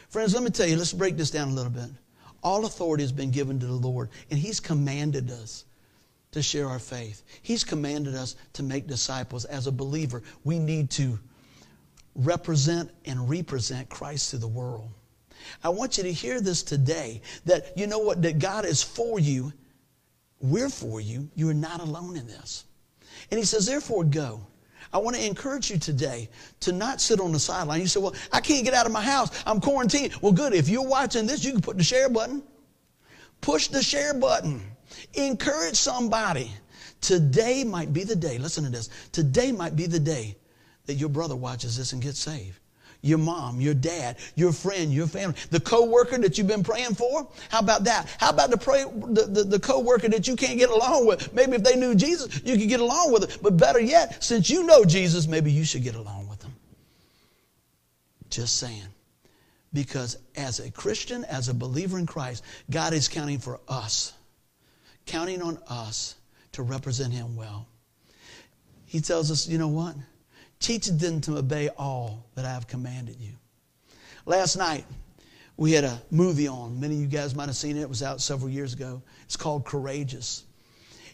Friends, 0.08 0.34
let 0.34 0.42
me 0.42 0.50
tell 0.50 0.66
you, 0.66 0.76
let's 0.76 0.92
break 0.92 1.16
this 1.16 1.30
down 1.30 1.48
a 1.48 1.52
little 1.52 1.72
bit. 1.72 1.90
All 2.42 2.66
authority 2.66 3.02
has 3.02 3.12
been 3.12 3.30
given 3.30 3.58
to 3.60 3.66
the 3.66 3.72
Lord, 3.72 4.10
and 4.30 4.38
He's 4.38 4.60
commanded 4.60 5.30
us 5.30 5.64
to 6.32 6.42
share 6.42 6.68
our 6.68 6.78
faith. 6.78 7.22
He's 7.42 7.64
commanded 7.64 8.14
us 8.14 8.36
to 8.54 8.62
make 8.62 8.86
disciples. 8.86 9.44
As 9.44 9.66
a 9.66 9.72
believer, 9.72 10.22
we 10.42 10.58
need 10.58 10.90
to 10.90 11.18
represent 12.14 12.90
and 13.06 13.28
represent 13.28 13.88
Christ 13.88 14.30
to 14.30 14.38
the 14.38 14.48
world. 14.48 14.90
I 15.62 15.68
want 15.68 15.96
you 15.96 16.04
to 16.04 16.12
hear 16.12 16.40
this 16.40 16.62
today 16.62 17.22
that 17.44 17.76
you 17.76 17.86
know 17.86 17.98
what? 17.98 18.22
That 18.22 18.38
God 18.38 18.64
is 18.64 18.82
for 18.82 19.18
you. 19.18 19.52
We're 20.40 20.68
for 20.68 21.00
you. 21.00 21.30
You 21.34 21.48
are 21.50 21.54
not 21.54 21.80
alone 21.80 22.16
in 22.16 22.26
this. 22.26 22.64
And 23.30 23.38
He 23.38 23.44
says, 23.44 23.66
therefore, 23.66 24.04
go. 24.04 24.40
I 24.92 24.98
want 24.98 25.16
to 25.16 25.26
encourage 25.26 25.70
you 25.70 25.78
today 25.78 26.28
to 26.60 26.70
not 26.70 27.00
sit 27.00 27.18
on 27.18 27.32
the 27.32 27.38
sideline. 27.40 27.80
You 27.80 27.88
say, 27.88 27.98
Well, 27.98 28.14
I 28.32 28.40
can't 28.40 28.64
get 28.64 28.74
out 28.74 28.86
of 28.86 28.92
my 28.92 29.02
house. 29.02 29.42
I'm 29.44 29.60
quarantined. 29.60 30.14
Well, 30.22 30.30
good. 30.30 30.54
If 30.54 30.68
you're 30.68 30.86
watching 30.86 31.26
this, 31.26 31.44
you 31.44 31.50
can 31.50 31.60
put 31.60 31.76
the 31.76 31.82
share 31.82 32.08
button. 32.08 32.44
Push 33.40 33.68
the 33.68 33.82
share 33.82 34.14
button. 34.14 34.62
Encourage 35.14 35.74
somebody. 35.74 36.48
Today 37.00 37.64
might 37.64 37.92
be 37.92 38.04
the 38.04 38.14
day. 38.14 38.38
Listen 38.38 38.62
to 38.62 38.70
this. 38.70 38.88
Today 39.10 39.50
might 39.50 39.74
be 39.74 39.86
the 39.86 39.98
day 39.98 40.36
that 40.86 40.94
your 40.94 41.08
brother 41.08 41.34
watches 41.34 41.76
this 41.76 41.92
and 41.92 42.00
gets 42.00 42.20
saved 42.20 42.60
your 43.04 43.18
mom, 43.18 43.60
your 43.60 43.74
dad, 43.74 44.16
your 44.34 44.52
friend, 44.52 44.92
your 44.92 45.06
family, 45.06 45.36
the 45.50 45.60
co-worker 45.60 46.16
that 46.18 46.38
you've 46.38 46.46
been 46.46 46.64
praying 46.64 46.94
for. 46.94 47.28
How 47.50 47.60
about 47.60 47.84
that? 47.84 48.08
How 48.18 48.30
about 48.30 48.50
the, 48.50 48.56
pray, 48.56 48.84
the, 48.84 49.26
the, 49.26 49.44
the 49.44 49.60
co-worker 49.60 50.08
that 50.08 50.26
you 50.26 50.36
can't 50.36 50.58
get 50.58 50.70
along 50.70 51.06
with? 51.06 51.32
Maybe 51.34 51.52
if 51.52 51.62
they 51.62 51.76
knew 51.76 51.94
Jesus, 51.94 52.40
you 52.44 52.56
could 52.56 52.68
get 52.68 52.80
along 52.80 53.12
with 53.12 53.24
it. 53.24 53.38
But 53.42 53.58
better 53.58 53.80
yet, 53.80 54.24
since 54.24 54.48
you 54.48 54.64
know 54.64 54.84
Jesus, 54.84 55.26
maybe 55.26 55.52
you 55.52 55.64
should 55.64 55.82
get 55.82 55.94
along 55.94 56.28
with 56.28 56.40
them. 56.40 56.54
Just 58.30 58.56
saying. 58.56 58.88
Because 59.74 60.16
as 60.34 60.60
a 60.60 60.70
Christian, 60.70 61.24
as 61.24 61.48
a 61.48 61.54
believer 61.54 61.98
in 61.98 62.06
Christ, 62.06 62.42
God 62.70 62.94
is 62.94 63.08
counting 63.08 63.38
for 63.38 63.60
us, 63.68 64.14
counting 65.04 65.42
on 65.42 65.58
us 65.68 66.14
to 66.52 66.62
represent 66.62 67.12
Him 67.12 67.36
well. 67.36 67.66
He 68.86 69.00
tells 69.00 69.30
us, 69.30 69.46
you 69.48 69.58
know 69.58 69.68
what? 69.68 69.94
Teach 70.60 70.86
them 70.86 71.20
to 71.22 71.36
obey 71.38 71.68
all 71.76 72.26
that 72.34 72.44
I 72.44 72.50
have 72.52 72.66
commanded 72.66 73.20
you. 73.20 73.32
Last 74.26 74.56
night, 74.56 74.84
we 75.56 75.72
had 75.72 75.84
a 75.84 76.00
movie 76.10 76.48
on. 76.48 76.80
Many 76.80 76.94
of 76.94 77.00
you 77.00 77.06
guys 77.06 77.34
might 77.34 77.46
have 77.46 77.56
seen 77.56 77.76
it. 77.76 77.82
It 77.82 77.88
was 77.88 78.02
out 78.02 78.20
several 78.20 78.50
years 78.50 78.72
ago. 78.72 79.02
It's 79.24 79.36
called 79.36 79.64
Courageous. 79.64 80.44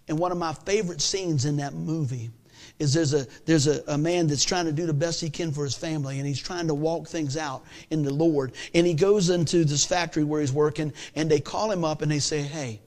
And 0.08 0.18
one 0.18 0.32
of 0.32 0.38
my 0.38 0.52
favorite 0.52 1.00
scenes 1.00 1.44
in 1.44 1.58
that 1.58 1.74
movie 1.74 2.30
is 2.78 2.94
there's 2.94 3.14
a 3.14 3.26
there's 3.44 3.66
a, 3.66 3.82
a, 3.88 3.98
man 3.98 4.26
that's 4.26 4.44
trying 4.44 4.64
to 4.64 4.72
do 4.72 4.86
the 4.86 4.94
best 4.94 5.20
he 5.20 5.30
can 5.30 5.52
for 5.52 5.64
his 5.64 5.74
family 5.74 6.18
and 6.18 6.26
he's 6.26 6.40
trying 6.40 6.66
to 6.66 6.74
walk 6.74 7.06
things 7.06 7.36
out 7.36 7.64
in 7.90 8.02
the 8.02 8.12
Lord. 8.12 8.52
And 8.74 8.86
he 8.86 8.94
goes 8.94 9.30
into 9.30 9.64
this 9.64 9.84
factory 9.84 10.24
where 10.24 10.40
he's 10.40 10.52
working 10.52 10.92
and 11.14 11.30
they 11.30 11.40
call 11.40 11.70
him 11.70 11.84
up 11.84 12.02
and 12.02 12.10
they 12.10 12.18
say, 12.18 12.40
Hey, 12.42 12.80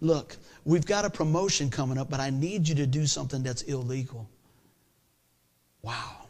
look, 0.00 0.36
we've 0.64 0.86
got 0.86 1.04
a 1.04 1.10
promotion 1.10 1.70
coming 1.70 1.98
up, 1.98 2.08
but 2.08 2.20
I 2.20 2.30
need 2.30 2.68
you 2.68 2.74
to 2.76 2.86
do 2.86 3.06
something 3.06 3.42
that's 3.42 3.62
illegal. 3.62 4.28
Wow. 5.88 6.26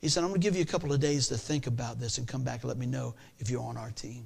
He 0.00 0.08
said, 0.08 0.24
I'm 0.24 0.30
going 0.30 0.40
to 0.40 0.44
give 0.44 0.56
you 0.56 0.62
a 0.62 0.66
couple 0.66 0.90
of 0.90 0.98
days 0.98 1.28
to 1.28 1.36
think 1.36 1.66
about 1.66 2.00
this 2.00 2.16
and 2.16 2.26
come 2.26 2.42
back 2.42 2.62
and 2.62 2.68
let 2.68 2.78
me 2.78 2.86
know 2.86 3.14
if 3.38 3.50
you're 3.50 3.62
on 3.62 3.76
our 3.76 3.90
team. 3.90 4.24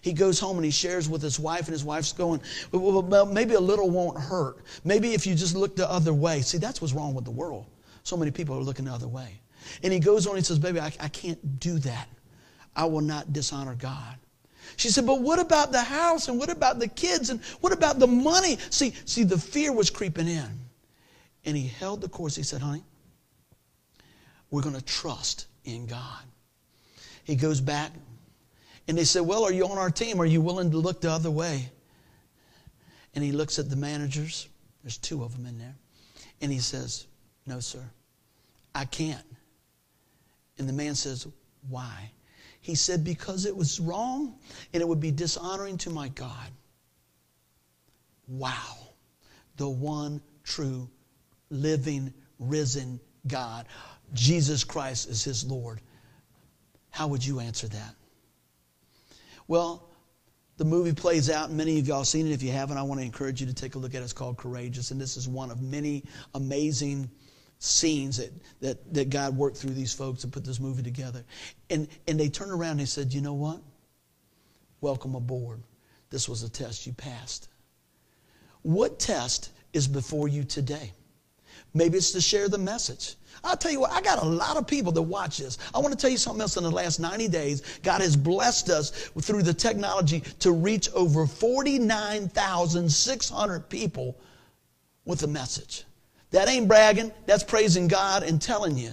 He 0.00 0.12
goes 0.12 0.40
home 0.40 0.56
and 0.56 0.64
he 0.64 0.72
shares 0.72 1.08
with 1.08 1.22
his 1.22 1.38
wife, 1.38 1.66
and 1.66 1.68
his 1.68 1.84
wife's 1.84 2.12
going, 2.12 2.40
Well, 2.72 3.26
maybe 3.26 3.54
a 3.54 3.60
little 3.60 3.88
won't 3.88 4.18
hurt. 4.18 4.58
Maybe 4.82 5.14
if 5.14 5.24
you 5.24 5.36
just 5.36 5.54
look 5.54 5.76
the 5.76 5.88
other 5.88 6.12
way. 6.12 6.40
See, 6.40 6.58
that's 6.58 6.82
what's 6.82 6.94
wrong 6.94 7.14
with 7.14 7.24
the 7.24 7.30
world. 7.30 7.66
So 8.02 8.16
many 8.16 8.32
people 8.32 8.56
are 8.56 8.60
looking 8.60 8.86
the 8.86 8.92
other 8.92 9.06
way. 9.06 9.40
And 9.84 9.92
he 9.92 10.00
goes 10.00 10.26
on 10.26 10.32
and 10.32 10.40
he 10.40 10.44
says, 10.44 10.58
Baby, 10.58 10.80
I, 10.80 10.92
I 10.98 11.06
can't 11.06 11.60
do 11.60 11.78
that. 11.78 12.08
I 12.74 12.86
will 12.86 13.02
not 13.02 13.32
dishonor 13.32 13.76
God. 13.76 14.16
She 14.76 14.88
said, 14.88 15.06
But 15.06 15.22
what 15.22 15.38
about 15.38 15.70
the 15.70 15.82
house? 15.82 16.26
And 16.26 16.40
what 16.40 16.50
about 16.50 16.80
the 16.80 16.88
kids? 16.88 17.30
And 17.30 17.40
what 17.60 17.72
about 17.72 18.00
the 18.00 18.08
money? 18.08 18.58
See, 18.70 18.94
see, 19.04 19.22
the 19.22 19.38
fear 19.38 19.72
was 19.72 19.90
creeping 19.90 20.26
in. 20.26 20.50
And 21.44 21.56
he 21.56 21.68
held 21.68 22.00
the 22.00 22.08
course. 22.08 22.34
He 22.34 22.42
said, 22.42 22.60
Honey, 22.60 22.82
we're 24.50 24.62
going 24.62 24.74
to 24.74 24.84
trust 24.84 25.46
in 25.64 25.86
God. 25.86 26.22
He 27.24 27.34
goes 27.34 27.60
back 27.60 27.90
and 28.88 28.96
they 28.96 29.04
said, 29.04 29.22
Well, 29.22 29.44
are 29.44 29.52
you 29.52 29.66
on 29.66 29.78
our 29.78 29.90
team? 29.90 30.20
Are 30.20 30.26
you 30.26 30.40
willing 30.40 30.70
to 30.70 30.78
look 30.78 31.00
the 31.00 31.10
other 31.10 31.30
way? 31.30 31.70
And 33.14 33.24
he 33.24 33.32
looks 33.32 33.58
at 33.58 33.68
the 33.68 33.76
managers. 33.76 34.48
There's 34.82 34.98
two 34.98 35.24
of 35.24 35.32
them 35.36 35.46
in 35.46 35.58
there. 35.58 35.74
And 36.40 36.52
he 36.52 36.58
says, 36.58 37.06
No, 37.46 37.60
sir, 37.60 37.82
I 38.74 38.84
can't. 38.84 39.24
And 40.58 40.68
the 40.68 40.72
man 40.72 40.94
says, 40.94 41.26
Why? 41.68 42.10
He 42.60 42.74
said, 42.74 43.04
Because 43.04 43.44
it 43.44 43.56
was 43.56 43.80
wrong 43.80 44.38
and 44.72 44.80
it 44.80 44.88
would 44.88 45.00
be 45.00 45.10
dishonoring 45.10 45.78
to 45.78 45.90
my 45.90 46.08
God. 46.08 46.50
Wow. 48.28 48.76
The 49.56 49.68
one 49.68 50.20
true, 50.44 50.88
living, 51.50 52.12
risen 52.38 53.00
God. 53.26 53.66
Jesus 54.12 54.64
Christ 54.64 55.08
is 55.08 55.24
his 55.24 55.44
Lord. 55.44 55.80
How 56.90 57.08
would 57.08 57.24
you 57.24 57.40
answer 57.40 57.68
that? 57.68 57.94
Well, 59.48 59.88
the 60.56 60.64
movie 60.64 60.92
plays 60.92 61.28
out, 61.28 61.50
many 61.50 61.78
of 61.78 61.86
y'all 61.86 62.04
seen 62.04 62.26
it. 62.26 62.32
If 62.32 62.42
you 62.42 62.50
haven't, 62.50 62.78
I 62.78 62.82
want 62.82 63.00
to 63.00 63.04
encourage 63.04 63.40
you 63.40 63.46
to 63.46 63.54
take 63.54 63.74
a 63.74 63.78
look 63.78 63.94
at 63.94 64.00
it. 64.00 64.04
It's 64.04 64.12
called 64.12 64.38
Courageous, 64.38 64.90
and 64.90 65.00
this 65.00 65.16
is 65.16 65.28
one 65.28 65.50
of 65.50 65.60
many 65.60 66.04
amazing 66.34 67.10
scenes 67.58 68.16
that, 68.18 68.32
that, 68.60 68.94
that 68.94 69.10
God 69.10 69.36
worked 69.36 69.56
through 69.56 69.74
these 69.74 69.92
folks 69.92 70.22
to 70.22 70.28
put 70.28 70.44
this 70.44 70.60
movie 70.60 70.82
together. 70.82 71.24
And, 71.70 71.88
and 72.08 72.18
they 72.18 72.28
turned 72.28 72.52
around 72.52 72.72
and 72.72 72.80
they 72.80 72.86
said, 72.86 73.12
You 73.12 73.20
know 73.20 73.34
what? 73.34 73.60
Welcome 74.80 75.14
aboard. 75.14 75.62
This 76.10 76.28
was 76.28 76.42
a 76.42 76.48
test 76.48 76.86
you 76.86 76.92
passed. 76.92 77.48
What 78.62 78.98
test 78.98 79.50
is 79.72 79.86
before 79.86 80.28
you 80.28 80.44
today? 80.44 80.92
Maybe 81.74 81.98
it's 81.98 82.12
to 82.12 82.20
share 82.20 82.48
the 82.48 82.58
message. 82.58 83.16
I'll 83.44 83.56
tell 83.56 83.72
you 83.72 83.80
what, 83.80 83.92
I 83.92 84.00
got 84.00 84.22
a 84.22 84.26
lot 84.26 84.56
of 84.56 84.66
people 84.66 84.90
that 84.92 85.02
watch 85.02 85.38
this. 85.38 85.58
I 85.74 85.78
want 85.78 85.92
to 85.92 85.98
tell 85.98 86.10
you 86.10 86.18
something 86.18 86.40
else 86.40 86.56
in 86.56 86.64
the 86.64 86.70
last 86.70 87.00
90 87.00 87.28
days. 87.28 87.62
God 87.82 88.00
has 88.00 88.16
blessed 88.16 88.70
us 88.70 88.90
through 89.20 89.42
the 89.42 89.54
technology 89.54 90.20
to 90.40 90.52
reach 90.52 90.88
over 90.94 91.26
49,600 91.26 93.68
people 93.68 94.18
with 95.04 95.22
a 95.22 95.28
message. 95.28 95.84
That 96.30 96.48
ain't 96.48 96.68
bragging, 96.68 97.12
that's 97.26 97.44
praising 97.44 97.88
God 97.88 98.22
and 98.22 98.42
telling 98.42 98.76
you 98.76 98.90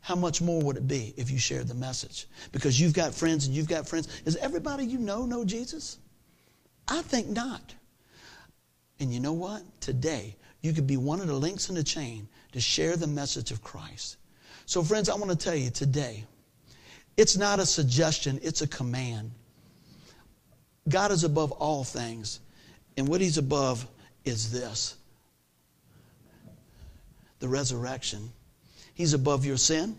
how 0.00 0.14
much 0.14 0.40
more 0.42 0.62
would 0.62 0.76
it 0.76 0.86
be 0.86 1.14
if 1.16 1.30
you 1.30 1.38
shared 1.38 1.66
the 1.66 1.74
message? 1.74 2.26
Because 2.52 2.78
you've 2.78 2.92
got 2.92 3.14
friends 3.14 3.46
and 3.46 3.56
you've 3.56 3.68
got 3.68 3.88
friends. 3.88 4.08
Does 4.22 4.36
everybody 4.36 4.84
you 4.84 4.98
know 4.98 5.24
know 5.24 5.46
Jesus? 5.46 5.96
I 6.86 7.00
think 7.02 7.28
not. 7.28 7.74
And 9.00 9.12
you 9.12 9.18
know 9.18 9.32
what? 9.32 9.62
Today, 9.80 10.36
you 10.60 10.72
could 10.72 10.86
be 10.86 10.98
one 10.98 11.20
of 11.20 11.26
the 11.26 11.34
links 11.34 11.68
in 11.68 11.74
the 11.74 11.82
chain 11.82 12.28
to 12.54 12.60
share 12.60 12.94
the 12.94 13.08
message 13.08 13.50
of 13.50 13.64
Christ. 13.64 14.16
So, 14.64 14.84
friends, 14.84 15.08
I 15.08 15.16
want 15.16 15.28
to 15.32 15.36
tell 15.36 15.56
you 15.56 15.70
today, 15.70 16.22
it's 17.16 17.36
not 17.36 17.58
a 17.58 17.66
suggestion, 17.66 18.38
it's 18.44 18.62
a 18.62 18.68
command. 18.68 19.32
God 20.88 21.10
is 21.10 21.24
above 21.24 21.50
all 21.50 21.82
things, 21.82 22.38
and 22.96 23.08
what 23.08 23.20
He's 23.20 23.38
above 23.38 23.84
is 24.24 24.52
this 24.52 24.94
the 27.40 27.48
resurrection. 27.48 28.30
He's 28.94 29.14
above 29.14 29.44
your 29.44 29.56
sin, 29.56 29.96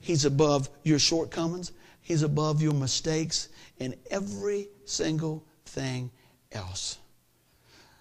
He's 0.00 0.26
above 0.26 0.68
your 0.82 0.98
shortcomings, 0.98 1.72
He's 2.02 2.22
above 2.22 2.60
your 2.60 2.74
mistakes, 2.74 3.48
and 3.80 3.94
every 4.10 4.68
single 4.84 5.42
thing 5.64 6.10
else. 6.52 6.98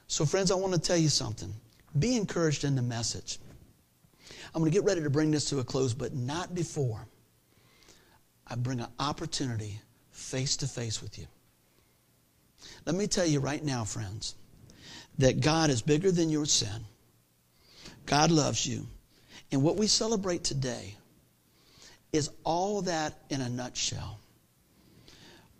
So, 0.07 0.25
friends, 0.25 0.51
I 0.51 0.55
want 0.55 0.73
to 0.73 0.81
tell 0.81 0.97
you 0.97 1.07
something. 1.07 1.53
Be 1.97 2.17
encouraged 2.17 2.65
in 2.65 2.75
the 2.75 2.81
message. 2.81 3.39
I'm 4.53 4.61
going 4.61 4.71
to 4.71 4.77
get 4.77 4.85
ready 4.85 5.01
to 5.01 5.09
bring 5.09 5.31
this 5.31 5.45
to 5.49 5.59
a 5.59 5.63
close, 5.63 5.93
but 5.93 6.13
not 6.13 6.53
before 6.53 7.07
I 8.47 8.55
bring 8.55 8.79
an 8.79 8.89
opportunity 8.99 9.79
face 10.11 10.57
to 10.57 10.67
face 10.67 11.01
with 11.01 11.17
you. 11.17 11.25
Let 12.85 12.95
me 12.95 13.07
tell 13.07 13.25
you 13.25 13.39
right 13.39 13.63
now, 13.63 13.83
friends, 13.83 14.35
that 15.17 15.41
God 15.41 15.69
is 15.69 15.81
bigger 15.81 16.11
than 16.11 16.29
your 16.29 16.45
sin. 16.45 16.85
God 18.05 18.31
loves 18.31 18.65
you. 18.65 18.85
And 19.51 19.63
what 19.63 19.77
we 19.77 19.87
celebrate 19.87 20.43
today 20.43 20.95
is 22.11 22.29
all 22.43 22.83
that 22.83 23.19
in 23.29 23.41
a 23.41 23.49
nutshell. 23.49 24.19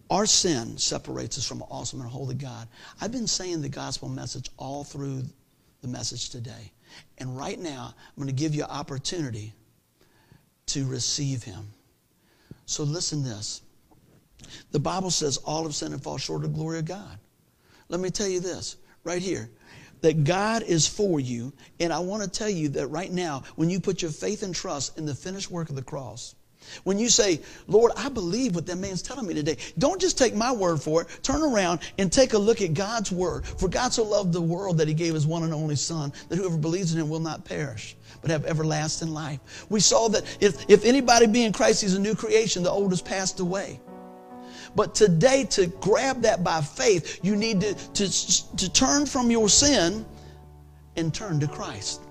Our 0.09 0.25
sin 0.25 0.77
separates 0.77 1.37
us 1.37 1.47
from 1.47 1.61
an 1.61 1.67
awesome 1.71 2.01
and 2.01 2.09
holy 2.09 2.35
God. 2.35 2.67
I've 3.01 3.11
been 3.11 3.27
saying 3.27 3.61
the 3.61 3.69
gospel 3.69 4.09
message 4.09 4.49
all 4.57 4.83
through 4.83 5.23
the 5.83 5.87
message 5.87 6.31
today. 6.31 6.71
And 7.19 7.37
right 7.37 7.59
now, 7.59 7.93
I'm 7.95 8.15
going 8.23 8.27
to 8.27 8.33
give 8.33 8.55
you 8.55 8.63
an 8.63 8.71
opportunity 8.71 9.53
to 10.67 10.85
receive 10.87 11.43
him. 11.43 11.67
So 12.65 12.83
listen 12.83 13.23
this. 13.23 13.61
The 14.71 14.79
Bible 14.79 15.11
says 15.11 15.37
all 15.37 15.67
of 15.67 15.75
sin 15.75 15.93
and 15.93 16.01
fall 16.01 16.17
short 16.17 16.43
of 16.43 16.53
the 16.53 16.57
glory 16.57 16.79
of 16.79 16.85
God. 16.85 17.19
Let 17.89 17.99
me 17.99 18.09
tell 18.09 18.27
you 18.27 18.39
this 18.39 18.77
right 19.03 19.21
here. 19.21 19.49
that 20.03 20.25
God 20.25 20.63
is 20.63 20.85
for 20.85 21.19
you. 21.19 21.53
And 21.79 21.91
I 21.91 21.99
want 21.99 22.23
to 22.23 22.29
tell 22.29 22.49
you 22.49 22.69
that 22.69 22.87
right 22.87 23.11
now, 23.11 23.43
when 23.55 23.69
you 23.69 23.79
put 23.79 24.01
your 24.01 24.11
faith 24.11 24.43
and 24.43 24.53
trust 24.53 24.97
in 24.97 25.05
the 25.05 25.15
finished 25.15 25.49
work 25.49 25.69
of 25.69 25.75
the 25.75 25.81
cross, 25.81 26.35
when 26.83 26.99
you 26.99 27.09
say, 27.09 27.41
Lord, 27.67 27.91
I 27.95 28.09
believe 28.09 28.55
what 28.55 28.65
that 28.67 28.77
man's 28.77 29.01
telling 29.01 29.27
me 29.27 29.33
today, 29.33 29.57
don't 29.77 29.99
just 29.99 30.17
take 30.17 30.35
my 30.35 30.51
word 30.51 30.81
for 30.81 31.01
it. 31.01 31.19
Turn 31.23 31.41
around 31.41 31.81
and 31.97 32.11
take 32.11 32.33
a 32.33 32.37
look 32.37 32.61
at 32.61 32.73
God's 32.73 33.11
word. 33.11 33.45
For 33.45 33.67
God 33.67 33.93
so 33.93 34.03
loved 34.03 34.33
the 34.33 34.41
world 34.41 34.77
that 34.79 34.87
he 34.87 34.93
gave 34.93 35.13
his 35.13 35.27
one 35.27 35.43
and 35.43 35.53
only 35.53 35.75
Son, 35.75 36.11
that 36.29 36.37
whoever 36.37 36.57
believes 36.57 36.93
in 36.93 36.99
him 36.99 37.09
will 37.09 37.19
not 37.19 37.45
perish, 37.45 37.95
but 38.21 38.31
have 38.31 38.45
everlasting 38.45 39.09
life. 39.09 39.65
We 39.69 39.79
saw 39.79 40.07
that 40.09 40.23
if, 40.39 40.69
if 40.69 40.85
anybody 40.85 41.27
be 41.27 41.43
in 41.43 41.53
Christ, 41.53 41.81
he's 41.81 41.95
a 41.95 41.99
new 41.99 42.15
creation. 42.15 42.63
The 42.63 42.71
old 42.71 42.91
has 42.91 43.01
passed 43.01 43.39
away. 43.39 43.79
But 44.75 44.95
today, 44.95 45.45
to 45.51 45.67
grab 45.67 46.21
that 46.23 46.43
by 46.43 46.61
faith, 46.61 47.19
you 47.23 47.35
need 47.35 47.61
to, 47.61 47.73
to, 47.73 48.55
to 48.57 48.73
turn 48.73 49.05
from 49.05 49.29
your 49.29 49.47
sin 49.47 50.05
and 50.95 51.13
turn 51.13 51.39
to 51.39 51.47
Christ. 51.47 52.01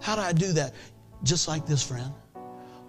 How 0.00 0.14
do 0.14 0.22
I 0.22 0.32
do 0.32 0.52
that? 0.52 0.74
Just 1.22 1.48
like 1.48 1.66
this, 1.66 1.82
friend. 1.82 2.12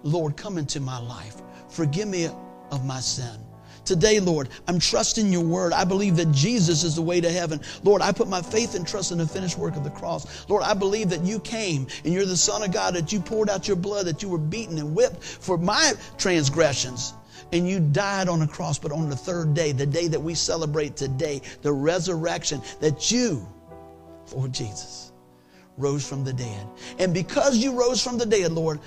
Lord, 0.02 0.36
come 0.36 0.58
into 0.58 0.80
my 0.80 0.98
life. 0.98 1.36
Forgive 1.68 2.08
me 2.08 2.28
of 2.70 2.84
my 2.84 3.00
sin. 3.00 3.38
Today, 3.84 4.20
Lord, 4.20 4.48
I'm 4.68 4.78
trusting 4.78 5.32
your 5.32 5.42
word. 5.42 5.72
I 5.72 5.84
believe 5.84 6.16
that 6.16 6.30
Jesus 6.30 6.84
is 6.84 6.94
the 6.94 7.02
way 7.02 7.20
to 7.20 7.30
heaven. 7.30 7.60
Lord, 7.82 8.00
I 8.00 8.12
put 8.12 8.28
my 8.28 8.40
faith 8.40 8.76
and 8.76 8.86
trust 8.86 9.10
in 9.10 9.18
the 9.18 9.26
finished 9.26 9.58
work 9.58 9.74
of 9.74 9.82
the 9.82 9.90
cross. 9.90 10.48
Lord, 10.48 10.62
I 10.62 10.74
believe 10.74 11.10
that 11.10 11.22
you 11.22 11.40
came 11.40 11.88
and 12.04 12.14
you're 12.14 12.26
the 12.26 12.36
Son 12.36 12.62
of 12.62 12.72
God, 12.72 12.94
that 12.94 13.12
you 13.12 13.18
poured 13.18 13.50
out 13.50 13.66
your 13.66 13.76
blood, 13.76 14.06
that 14.06 14.22
you 14.22 14.28
were 14.28 14.38
beaten 14.38 14.78
and 14.78 14.94
whipped 14.94 15.22
for 15.22 15.58
my 15.58 15.94
transgressions. 16.16 17.14
And 17.52 17.68
you 17.68 17.80
died 17.80 18.28
on 18.28 18.38
the 18.38 18.46
cross, 18.46 18.78
but 18.78 18.92
on 18.92 19.10
the 19.10 19.16
third 19.16 19.52
day, 19.52 19.72
the 19.72 19.84
day 19.84 20.06
that 20.08 20.20
we 20.20 20.34
celebrate 20.34 20.96
today, 20.96 21.42
the 21.62 21.72
resurrection, 21.72 22.62
that 22.80 23.10
you, 23.10 23.46
Lord 24.32 24.54
Jesus, 24.54 25.12
rose 25.76 26.06
from 26.06 26.24
the 26.24 26.32
dead. 26.32 26.66
And 26.98 27.12
because 27.12 27.58
you 27.58 27.72
rose 27.72 28.02
from 28.02 28.16
the 28.16 28.26
dead, 28.26 28.52
Lord, 28.52 28.80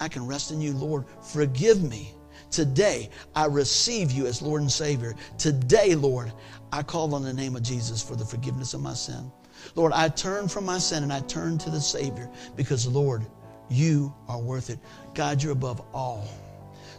I 0.00 0.08
can 0.08 0.26
rest 0.26 0.50
in 0.50 0.60
you, 0.60 0.72
Lord. 0.72 1.04
Forgive 1.22 1.82
me. 1.82 2.14
Today, 2.50 3.10
I 3.34 3.46
receive 3.46 4.10
you 4.10 4.26
as 4.26 4.40
Lord 4.40 4.62
and 4.62 4.72
Savior. 4.72 5.14
Today, 5.36 5.94
Lord, 5.94 6.32
I 6.72 6.82
call 6.82 7.14
on 7.14 7.22
the 7.22 7.32
name 7.32 7.56
of 7.56 7.62
Jesus 7.62 8.02
for 8.02 8.16
the 8.16 8.24
forgiveness 8.24 8.74
of 8.74 8.80
my 8.80 8.94
sin. 8.94 9.30
Lord, 9.74 9.92
I 9.92 10.08
turn 10.08 10.48
from 10.48 10.64
my 10.64 10.78
sin 10.78 11.02
and 11.02 11.12
I 11.12 11.20
turn 11.20 11.58
to 11.58 11.70
the 11.70 11.80
Savior 11.80 12.30
because, 12.56 12.86
Lord, 12.86 13.26
you 13.68 14.14
are 14.28 14.40
worth 14.40 14.70
it. 14.70 14.78
God, 15.14 15.42
you're 15.42 15.52
above 15.52 15.82
all. 15.92 16.26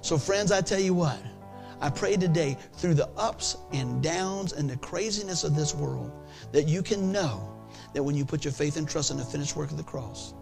So, 0.02 0.18
friends, 0.18 0.52
I 0.52 0.62
tell 0.62 0.80
you 0.80 0.94
what, 0.94 1.20
I 1.82 1.90
pray 1.90 2.16
today 2.16 2.58
through 2.74 2.94
the 2.94 3.10
ups 3.18 3.58
and 3.72 4.04
downs 4.04 4.54
and 4.54 4.70
the 4.70 4.78
craziness 4.78 5.44
of 5.44 5.56
this 5.56 5.74
world 5.74 6.12
that 6.52 6.68
you 6.68 6.84
can 6.84 7.12
know 7.12 7.56
that 7.94 8.04
when 8.04 8.16
you 8.16 8.26
put 8.26 8.46
your 8.46 8.54
faith 8.54 8.78
and 8.78 8.88
trust 8.88 9.12
in 9.12 9.18
the 9.18 9.26
finished 9.26 9.56
work 9.56 9.72
of 9.72 9.78
the 9.78 9.84
cross, 9.84 10.34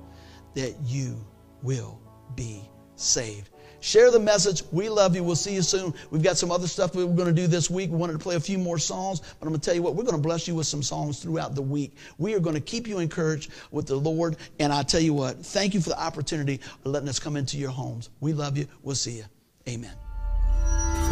that 0.56 0.76
you 0.84 1.24
will 1.62 2.02
be 2.38 2.62
saved. 2.96 3.50
Share 3.80 4.10
the 4.10 4.20
message. 4.20 4.64
We 4.72 4.90
love 4.90 5.16
you. 5.16 5.24
We'll 5.24 5.36
see 5.36 5.54
you 5.54 5.62
soon. 5.62 5.94
We've 6.10 6.24
got 6.24 6.38
some 6.38 6.52
other 6.52 6.68
stuff 6.68 6.96
we're 6.96 7.06
going 7.06 7.28
to 7.28 7.34
do 7.34 7.48
this 7.48 7.70
week. 7.70 7.92
We 7.92 7.98
wanted 7.98 8.14
to 8.14 8.20
play 8.20 8.36
a 8.36 8.40
few 8.40 8.58
more 8.58 8.80
songs, 8.80 9.20
but 9.20 9.46
I'm 9.46 9.50
going 9.50 9.60
to 9.60 9.66
tell 9.66 9.76
you 9.76 9.84
what, 9.84 9.96
we're 9.96 10.04
going 10.04 10.16
to 10.16 10.22
bless 10.22 10.48
you 10.48 10.56
with 10.56 10.68
some 10.68 10.82
songs 10.82 11.20
throughout 11.20 11.54
the 11.54 11.62
week. 11.62 11.96
We 12.18 12.34
are 12.34 12.40
going 12.40 12.56
to 12.56 12.62
keep 12.62 12.88
you 12.88 13.00
encouraged 13.00 13.52
with 13.72 13.88
the 13.88 13.96
Lord. 13.96 14.38
And 14.60 14.74
I 14.74 14.84
tell 14.84 15.02
you 15.02 15.14
what, 15.14 15.46
thank 15.46 15.74
you 15.74 15.82
for 15.82 15.90
the 15.90 16.02
opportunity 16.02 16.60
of 16.86 16.92
letting 16.92 17.10
us 17.10 17.20
come 17.20 17.36
into 17.36 17.58
your 17.58 17.72
homes. 17.72 18.10
We 18.20 18.34
love 18.34 18.58
you. 18.58 18.68
We'll 18.82 18.96
see 18.96 19.18
you. 19.18 19.26
Amen. 19.68 21.07